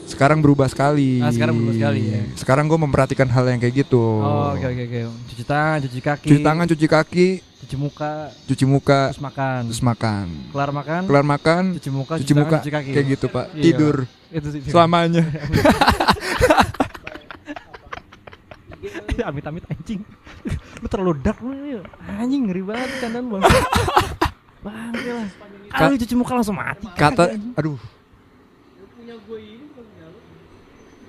[0.05, 1.19] Sekarang berubah sekali.
[1.19, 2.21] Ah, sekarang berubah sekali, ya.
[2.37, 3.99] Sekarang gua memperhatikan hal yang kayak gitu.
[3.99, 4.99] Oh, oke oke oke.
[5.33, 6.27] Cuci tangan, cuci kaki.
[6.29, 7.27] Cuci tangan, cuci kaki,
[7.59, 8.13] cuci muka,
[8.45, 9.61] cuci muka, terus makan.
[9.67, 10.25] terus makan.
[10.53, 12.89] Kelar makan, Kelar makan, cuci muka, cuci tangan, muka, cuci kaki.
[12.93, 13.45] kayak gitu pak.
[13.51, 13.63] Iya.
[13.65, 13.95] Tidur
[14.29, 14.61] Itu sih.
[14.63, 15.23] selamanya.
[19.17, 20.01] amit-amit anjing.
[20.81, 21.81] Lu terlalu dark lu ini.
[22.05, 23.43] anjing ngeri banget candaan bang
[24.65, 25.27] bangke lah
[25.67, 27.77] Ka- kali cuci muka langsung mati Kata aduh.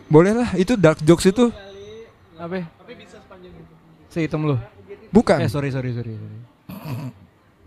[0.09, 1.53] Boleh lah itu dark jokes itu.
[2.39, 2.64] apa
[4.09, 4.57] sehitam lu
[5.12, 5.41] Bukan.
[5.43, 6.39] eh sorry sorry sorry, sorry.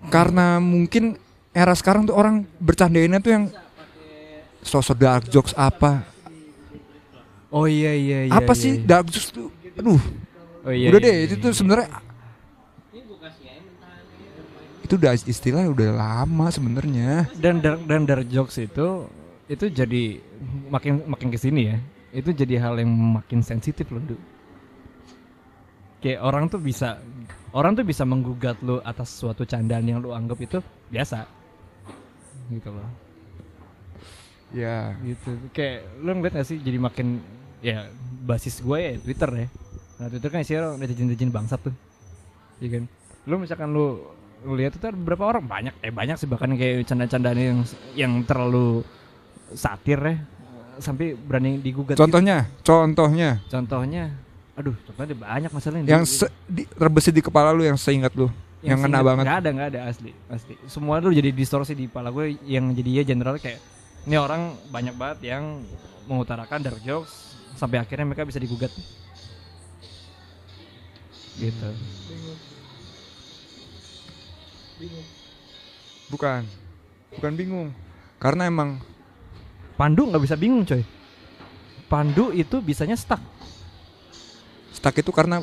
[0.09, 1.19] karena mungkin
[1.51, 3.43] era sekarang tuh orang bercandainnya tuh yang
[4.61, 6.05] sosok dark jokes apa
[7.51, 8.85] oh iya iya iya apa iya, sih iya.
[8.87, 9.99] dark jokes tuh aduh
[10.65, 11.43] oh, iya, udah iya, deh iya, itu iya.
[11.43, 11.87] tuh sebenarnya
[14.91, 17.31] itu udah istilah udah lama sebenarnya.
[17.39, 19.07] Dan dark dan dark jokes itu
[19.47, 20.19] itu jadi
[20.67, 21.79] makin makin ke sini ya.
[22.11, 24.19] Itu jadi hal yang makin sensitif loh Du.
[26.03, 26.99] kayak orang tuh bisa
[27.55, 30.59] orang tuh bisa menggugat lo atas suatu candaan yang lo anggap itu
[30.91, 31.23] biasa.
[32.51, 32.91] Gitu loh.
[34.51, 34.91] Ya.
[35.07, 35.39] Gitu.
[35.55, 37.23] Kayak lo ngeliat gak sih jadi makin
[37.63, 37.87] ya
[38.27, 39.47] basis gue ya Twitter ya
[40.01, 41.73] nah Twitter kan isinya netizen netizen bangsat tuh.
[42.57, 42.83] Iya kan?
[43.29, 45.45] Lo misalkan lo lo lihat itu ada beberapa orang?
[45.45, 45.77] Banyak.
[45.85, 47.59] Eh banyak sih bahkan kayak canda-candaan yang
[47.93, 48.81] yang terlalu
[49.53, 50.15] satir ya.
[50.81, 52.01] Sampai berani digugat gitu.
[52.01, 52.49] contohnya?
[52.65, 53.29] Contohnya?
[53.45, 54.03] Contohnya?
[54.57, 56.03] Aduh contohnya banyak masalahnya yang
[56.49, 58.25] di, terbesit di kepala lu yang seingat lu.
[58.65, 59.23] Yang ngena seingat- banget.
[59.29, 60.11] nggak ada nggak ada asli.
[60.25, 60.53] Asli.
[60.65, 63.61] Semua tuh jadi distorsi di kepala gue yang jadi ya general kayak
[64.09, 65.61] ini orang banyak banget yang
[66.09, 68.73] mengutarakan dark jokes sampai akhirnya mereka bisa digugat
[71.37, 71.69] gitu.
[76.11, 76.41] Bukan.
[77.15, 77.69] Bukan bingung.
[78.17, 78.81] Karena emang
[79.79, 80.85] Pandu nggak bisa bingung coy.
[81.89, 83.19] Pandu itu bisanya stuck.
[84.71, 85.41] Stuck itu karena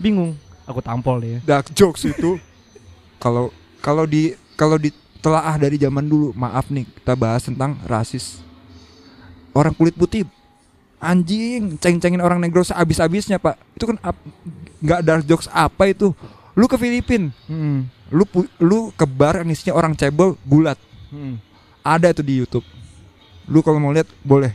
[0.00, 0.32] bingung.
[0.66, 2.40] Aku tampol deh ya dark jokes itu.
[3.22, 3.48] Kalau
[3.80, 8.44] kalau di kalau ditelaah dari zaman dulu maaf nih kita bahas tentang rasis.
[9.56, 10.28] Orang kulit putih
[11.00, 13.60] anjing ceng-cengin orang negro seabis-abisnya pak.
[13.76, 13.96] Itu kan
[14.80, 16.12] nggak dark jokes apa itu.
[16.56, 17.32] Lu ke Filipin.
[17.48, 17.88] Hmm.
[18.06, 18.22] lu
[18.62, 20.78] lu ke bar isinya orang cebol gulat
[21.10, 21.38] Hmm.
[21.82, 22.62] ada tuh di YouTube.
[23.50, 24.54] Lu kalau mau lihat boleh.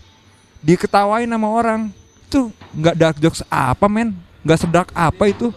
[0.64, 1.92] Diketawain sama orang.
[2.28, 4.16] Itu nggak dark jokes apa men?
[4.44, 5.52] Nggak sedark apa itu.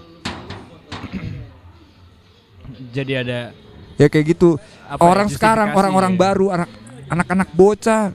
[2.95, 3.51] Jadi ada
[3.99, 4.59] ya kayak gitu.
[4.59, 6.18] Ya, orang sekarang orang-orang ya.
[6.18, 6.70] baru anak
[7.11, 8.11] anak-anak bocah.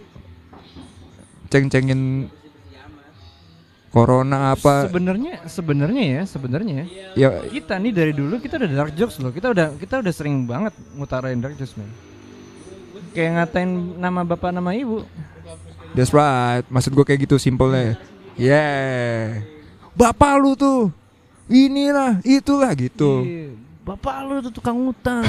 [1.50, 2.30] Ceng-cengin
[3.90, 4.86] corona apa?
[4.88, 6.86] Sebenarnya sebenarnya ya sebenarnya ya.
[7.18, 7.30] Ya.
[7.50, 9.34] Kita nih dari dulu kita udah dark jokes loh.
[9.34, 11.90] Kita udah kita udah sering banget ngutarain dark jokes men.
[13.12, 15.04] Kayak ngatain nama bapak nama ibu.
[15.98, 16.62] That's right.
[16.70, 17.98] Maksud gue kayak gitu simpelnya.
[18.38, 19.42] Yeah.
[19.98, 20.94] Bapak lu tuh
[21.50, 23.26] inilah itulah gitu.
[23.26, 25.26] Iya, bapak lu tuh tukang ngutang.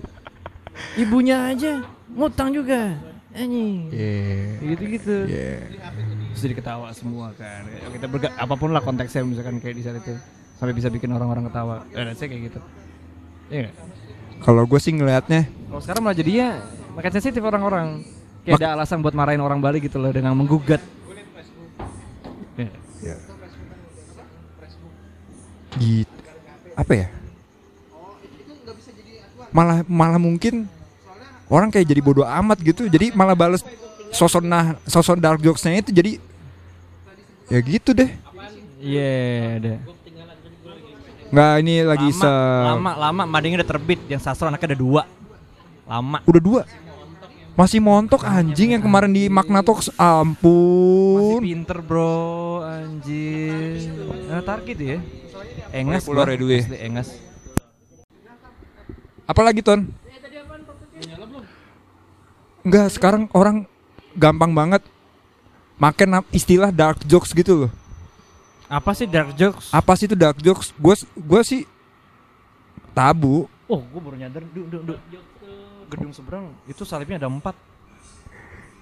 [1.02, 1.84] Ibunya aja
[2.16, 2.96] ngutang juga.
[3.36, 3.92] Anjing.
[3.92, 4.72] Yeah.
[4.72, 5.60] Gitu gitu yeah
[6.38, 7.66] terus jadi ketawa semua kan.
[7.66, 10.14] Ya, kita berga apa pun lah konteksnya misalkan kayak di saat itu
[10.54, 11.82] sampai bisa bikin orang-orang ketawa.
[11.90, 12.60] Eh saya kayak gitu.
[13.50, 13.74] Iya
[14.38, 16.62] kalau gue sih ngelihatnya Kalau sekarang malah jadinya
[16.94, 18.06] makin sensitif orang-orang.
[18.46, 20.78] Kayak ada alasan buat marahin orang Bali gitu loh dengan menggugat.
[22.54, 23.18] Ya.
[25.74, 26.14] gitu
[26.78, 27.06] apa ya?
[29.50, 30.70] Malah malah mungkin
[31.50, 32.86] orang kayak jadi bodoh amat gitu.
[32.86, 33.66] Jadi malah bales
[34.14, 36.27] sosok nah sosok dark jokesnya itu jadi
[37.48, 38.10] ya gitu deh
[38.78, 39.78] Iya, deh.
[41.34, 43.22] nggak ini lagi Lama, se lama, lama.
[43.26, 43.98] Madingnya udah terbit.
[44.06, 45.02] Yang sastra anaknya ada dua.
[45.82, 46.22] Lama.
[46.22, 46.62] udah dua
[47.58, 53.82] masih montok anjing yang kemarin di Magnatox Masih ampun pinter bro, anjir.
[54.30, 54.98] Nah, target ya.
[55.74, 56.62] Engas Populer gua, ya dulu ya.
[56.86, 57.08] Engas.
[59.26, 59.90] apalagi ton
[62.62, 63.66] Enggak sekarang orang
[64.14, 64.86] gampang banget
[65.78, 67.72] makan istilah dark jokes gitu loh
[68.68, 69.72] Apa sih dark jokes?
[69.72, 71.62] apa sih itu dark jokes gue gue sih
[72.92, 74.40] tabu Oh, gue baru nyadar.
[74.48, 74.96] Du, du, du.
[75.92, 77.52] Gedung seberang itu salibnya ada empat.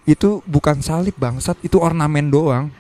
[0.07, 2.71] itu bukan salib bangsat itu ornamen doang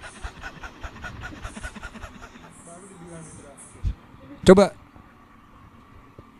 [4.46, 4.70] coba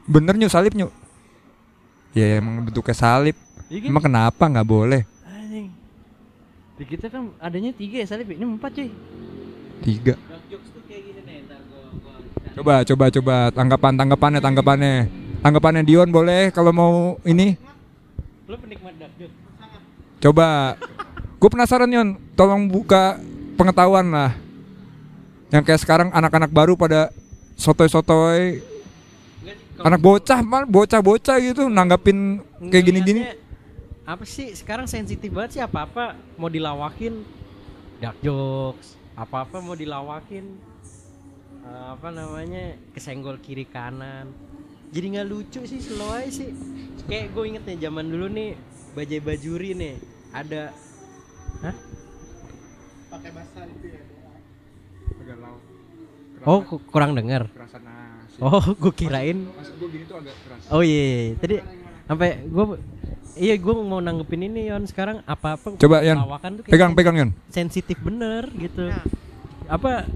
[0.06, 0.86] bener nyu salib nyu
[2.14, 3.34] ya emang bentuknya salib
[3.66, 5.02] Iya emang kenapa nggak boleh.
[6.76, 8.90] Di kita kan adanya tiga ya salib, ini empat cuy.
[9.84, 10.16] tiga
[12.56, 14.94] coba coba coba tanggapan tanggapannya tanggapannya
[15.44, 17.60] tanggapannya Dion boleh kalau mau ini
[18.46, 19.34] Lu penikmat dark joke.
[20.22, 20.78] Coba.
[21.36, 22.08] Gue penasaran Yon,
[22.38, 23.18] tolong buka
[23.58, 24.32] pengetahuan lah.
[25.50, 27.10] Yang kayak sekarang anak-anak baru pada
[27.58, 28.62] sotoy-sotoy.
[29.76, 33.28] Anak bocah mal bocah-bocah gitu nanggapin kayak gini-gini.
[34.07, 34.54] Apa sih?
[34.54, 37.26] Sekarang sensitif banget sih apa-apa mau dilawakin.
[37.98, 40.46] Dark jokes, apa-apa mau dilawakin.
[41.66, 42.78] Eh, apa namanya?
[42.94, 44.30] Kesenggol kiri kanan.
[44.94, 46.54] Jadi nggak lucu sih slow aja sih.
[47.11, 48.54] Kayak gue inget nih zaman dulu nih
[48.94, 49.94] bajai bajuri nih
[50.32, 50.72] ada
[51.61, 51.76] Hah?
[53.11, 54.02] Pakai bahasa itu ya.
[56.46, 57.50] oh ku- kurang dengar.
[58.36, 61.32] Oh gue kirain maksud gue gini tuh agak keras oh iya, iya.
[61.40, 61.57] tadi
[62.04, 62.64] sampai gue
[63.37, 66.16] iya gue mau nanggepin ini Yon sekarang apa apa Coba, Yon.
[66.18, 68.89] lawakan tuh kayak pegang pegang Yon sensitif bener gitu
[69.66, 70.09] apa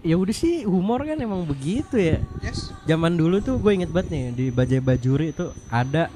[0.00, 2.70] ya udah sih humor kan emang begitu ya Yes.
[2.84, 6.06] zaman dulu tuh gue inget banget nih di Bajai Bajuri itu ada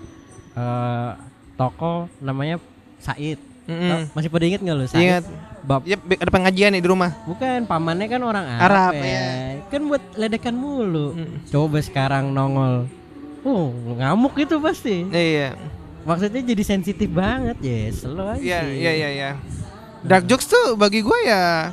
[0.52, 1.10] eh
[1.54, 2.60] toko namanya
[2.98, 3.88] Said Mm-mm.
[3.88, 5.24] Tau- masih pada inget nggak lo Said Ingat.
[5.62, 7.14] bab Ya, ada pengajian nih di rumah.
[7.24, 9.06] bukan pamannya kan orang Arab, Arab, ya.
[9.06, 9.22] ya.
[9.64, 11.46] kan buat ledekan mulu Mm.
[11.48, 12.90] coba sekarang nongol
[13.40, 15.54] oh ngamuk itu pasti Iya.
[16.02, 19.30] Maksudnya jadi sensitif banget ya slow aja Iya, iya, iya, iya.
[20.02, 21.70] Dark jokes tuh bagi gue ya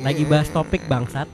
[0.00, 1.28] lagi bahas topik bangsat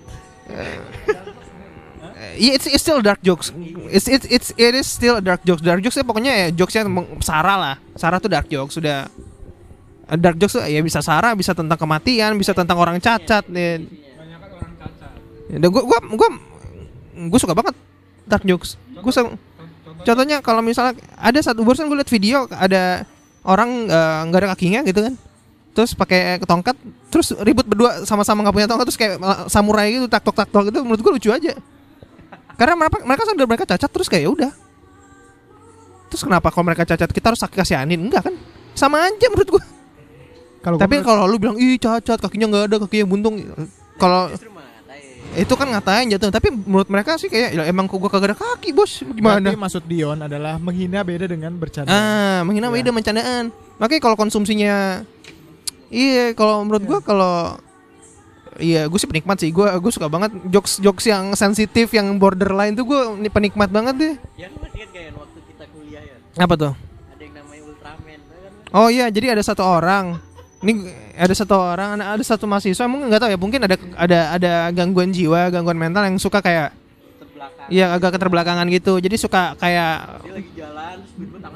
[2.31, 3.51] Iya, it's, it's still dark jokes.
[3.91, 5.61] It's it's it's it is still dark jokes.
[5.61, 6.87] Dark jokes ya pokoknya ya jokesnya
[7.21, 7.77] Sarah lah.
[7.97, 9.09] Sarah tuh dark jokes sudah.
[10.17, 13.45] Dark jokes tuh ya bisa Sarah, bisa tentang kematian, bisa tentang orang cacat.
[13.51, 13.83] Ya.
[15.51, 16.29] Ya, gua gua gua
[17.29, 17.75] gua suka banget
[18.25, 18.79] dark jokes.
[19.01, 19.37] Gua suka-
[20.05, 23.05] contohnya kalau misalnya ada satu barusan gue liat video ada
[23.45, 25.15] orang eh, nggak ada kakinya gitu kan.
[25.71, 26.75] Terus pakai tongkat
[27.09, 30.49] terus ribut berdua sama-sama nggak punya tongkat terus kayak eh, samurai gitu tak tok tak
[30.51, 31.55] tok gitu menurut gue lucu aja.
[32.59, 34.53] Karena mereka mereka sadar mereka cacat terus kayak ya udah.
[36.11, 38.35] Terus kenapa kalau mereka cacat kita harus kasihanin enggak kan?
[38.75, 39.63] Sama aja menurut gue
[40.61, 43.41] Kalau gua tapi kalau lu bilang ih cacat kakinya nggak ada kakinya buntung.
[43.97, 44.29] Kalau
[45.33, 48.71] itu kan ngatain jatuh tapi menurut mereka sih kayak "Ya, emang gua kagak ada kaki
[48.71, 51.87] bos gimana Berarti maksud Dion adalah menghina beda dengan bercanda.
[51.87, 52.75] Ah, menghina Ya.
[52.75, 53.45] beda mencandaan.
[53.77, 55.07] Makanya kalau konsumsinya
[55.87, 57.59] Iya, kalau menurut gua kalau
[58.57, 59.49] Iya, gue sih penikmat sih.
[59.49, 64.15] Gue gue suka banget jokes jokes yang sensitif, yang borderline tuh gue penikmat banget deh.
[64.37, 66.73] ya lu masih ingat ya waktu kita kuliah ya Apa tuh?
[67.09, 70.19] ada yang namanya Ultraman kan Oh iya, jadi ada satu orang.
[70.61, 70.73] Ini
[71.17, 75.09] ada satu orang, ada satu mahasiswa, emang nggak tahu ya, mungkin ada ada ada gangguan
[75.09, 76.77] jiwa, gangguan mental yang suka kayak
[77.71, 78.99] Iya agak keterbelakangan gitu.
[78.99, 80.97] Jadi suka kayak dia lagi jalan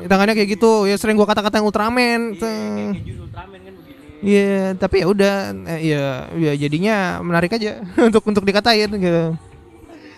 [0.07, 0.87] tangannya kayak gitu.
[0.87, 2.39] Ya sering gua kata-kata yang Ultraman.
[2.39, 5.35] Iya, Ultraman kan begini Iya, tapi ya udah,
[5.75, 6.05] eh, ya,
[6.39, 9.37] ya jadinya menarik aja untuk untuk dikatain gitu.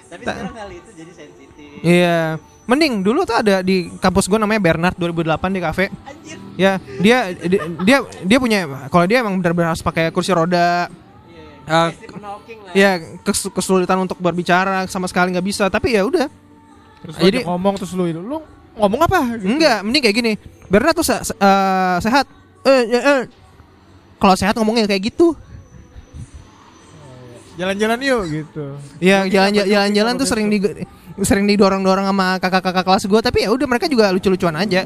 [0.07, 4.59] tapi sekarang hal itu jadi sensitif Iya, mending dulu tuh ada di kampus gua namanya
[4.59, 5.85] Bernard 2008 di kafe.
[6.03, 8.59] anjir Ya, dia dia dia, dia punya
[8.89, 10.89] kalau dia emang benar-benar harus pakai kursi roda.
[11.67, 12.91] iya lah Ya,
[13.23, 16.27] kes- kesulitan untuk berbicara sama sekali nggak bisa, tapi ya udah.
[17.01, 18.41] Terus Jadi- ngomong terus lu itu, lu
[18.75, 19.37] ngomong apa?
[19.37, 19.47] Gitu.
[19.47, 20.33] Enggak, mending kayak gini.
[20.67, 22.27] Bernard tuh se- se- eh, sehat.
[22.65, 23.21] Eh, eh, eh.
[24.17, 25.37] Kalau sehat ngomongnya kayak gitu.
[27.57, 28.65] Jalan-jalan yuk gitu.
[29.01, 30.61] Iya, jalan-jalan kalau tuh sering di
[31.19, 34.85] sering didorong-dorong sama kakak-kakak kelas gue, tapi ya udah mereka juga lucu-lucuan aja.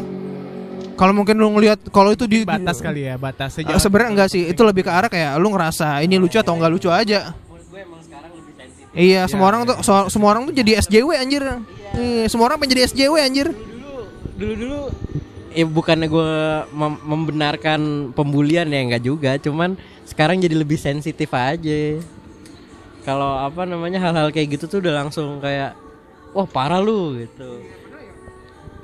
[0.95, 4.29] Kalau mungkin lu ngelihat kalau itu di batas kali ya, batasnya Eh, jangan- sebenarnya enggak
[4.29, 7.33] sih, itu lebih ke arah kayak lu ngerasa ini lucu atau enggak lucu aja.
[7.33, 10.77] menurut gue emang sekarang lebih sensitif Iya, semua orang tuh so- semua orang tuh jadi
[10.79, 11.43] SJW anjir.
[11.91, 13.49] Iya, semua orang pengen jadi SJW anjir.
[13.51, 14.05] dulu
[14.37, 14.81] dulu dulu
[15.51, 16.31] eh bukannya gue
[16.71, 19.75] mem- membenarkan pembulian ya enggak juga cuman
[20.05, 21.99] sekarang jadi lebih sensitif aja
[23.03, 25.75] kalau apa namanya hal-hal kayak gitu tuh udah langsung kayak
[26.33, 27.61] wah parah lu gitu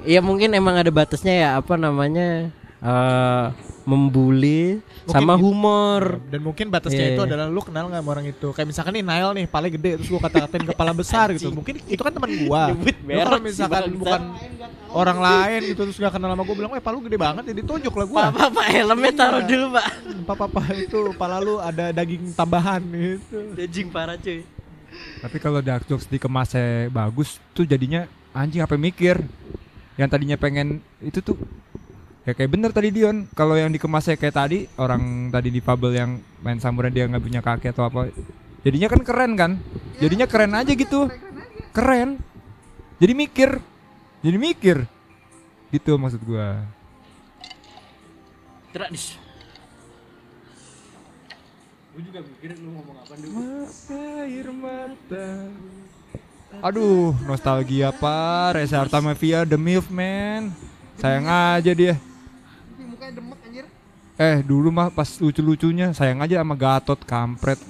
[0.07, 2.47] Iya mungkin emang ada batasnya ya apa namanya
[2.79, 3.45] eh
[3.83, 8.27] membuli sama Mungkin- humor Dan mungkin batasnya Iya, itu adalah lu kenal nggak sama orang
[8.27, 8.49] itu.
[8.51, 11.51] Kayak misalkan nih Nail nih, paling gede terus gua kata-katain kepala besar gitu.
[11.51, 12.75] Mungkin itu kan teman gua.
[12.75, 12.83] Lu
[13.17, 13.99] kalau misalkan bangsat.
[13.99, 14.23] bukan
[14.91, 17.95] orang lain gitu terus gak kenal sama gua bilang, "Eh, palu gede banget." Ya ditunjuk
[17.95, 18.23] lah gua.
[18.31, 19.49] apa apa helmnya taruh Iya.
[19.49, 19.87] dulu pak
[20.27, 23.55] Papa itu pala lu ada daging tambahan gitu.
[23.55, 24.43] Daging parah cuy
[25.17, 28.05] Tapi kalau dark jokes dikemasnya bagus tuh jadinya
[28.37, 29.21] anjing apa mikir.
[29.97, 31.41] Yang tadinya pengen itu tuh
[32.29, 33.27] ya kayak bener tadi Dion.
[33.33, 37.41] Kalau yang dikemasnya kayak tadi orang tadi di Fable yang main samurai dia nggak punya
[37.41, 38.13] kaki atau apa.
[38.61, 39.53] Jadinya kan keren kan?
[40.03, 41.09] Jadinya keren aja gitu.
[41.73, 42.21] Keren.
[43.01, 43.51] Jadi mikir.
[44.21, 44.77] Jadi mikir.
[45.73, 46.61] Gitu maksud gua.
[48.75, 49.26] Tradis
[53.89, 55.29] Air mata.
[56.61, 58.61] Aduh, nostalgia pak.
[58.61, 60.53] Reza Artamevia, The Milf man.
[61.01, 61.97] Sayang aja dia.
[64.17, 67.61] Eh dulu mah pas lucu-lucunya sayang aja sama Gatot kampret.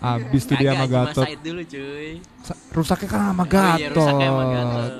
[0.00, 1.28] Abis tuh dia sama Gatot.
[1.44, 4.80] Dulu cuy Sa- Rusaknya kan sama Oh iya, rusaknya sama Gatot.
[4.80, 4.92] Gatot.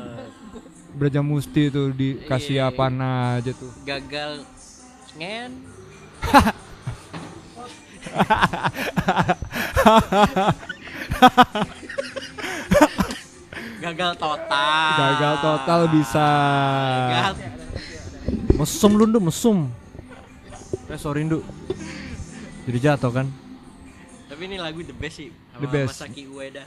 [0.99, 2.69] Braja Musti tuh dikasih Iya.
[2.69, 3.73] apa aja tuh.
[3.87, 4.45] Gagal
[5.17, 5.51] ngen
[13.79, 14.95] gagal total.
[14.99, 16.29] Gagal total bisa.
[17.09, 17.35] Gagal.
[18.59, 19.71] Mesum lu Ndu, mesum.
[20.89, 21.41] Eh sorry Ndu.
[22.69, 23.27] Jadi jatuh kan?
[24.29, 25.33] Tapi ini lagu the best sih.
[25.55, 25.89] Sama The best.
[25.97, 26.65] Masaki Ueda.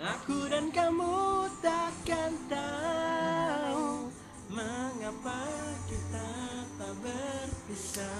[0.00, 4.08] Aku dan kamu takkan tahu
[4.48, 5.44] mengapa
[5.86, 6.30] kita
[6.78, 8.10] tak berpisah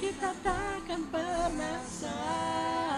[0.00, 2.89] kita takkan pernah sama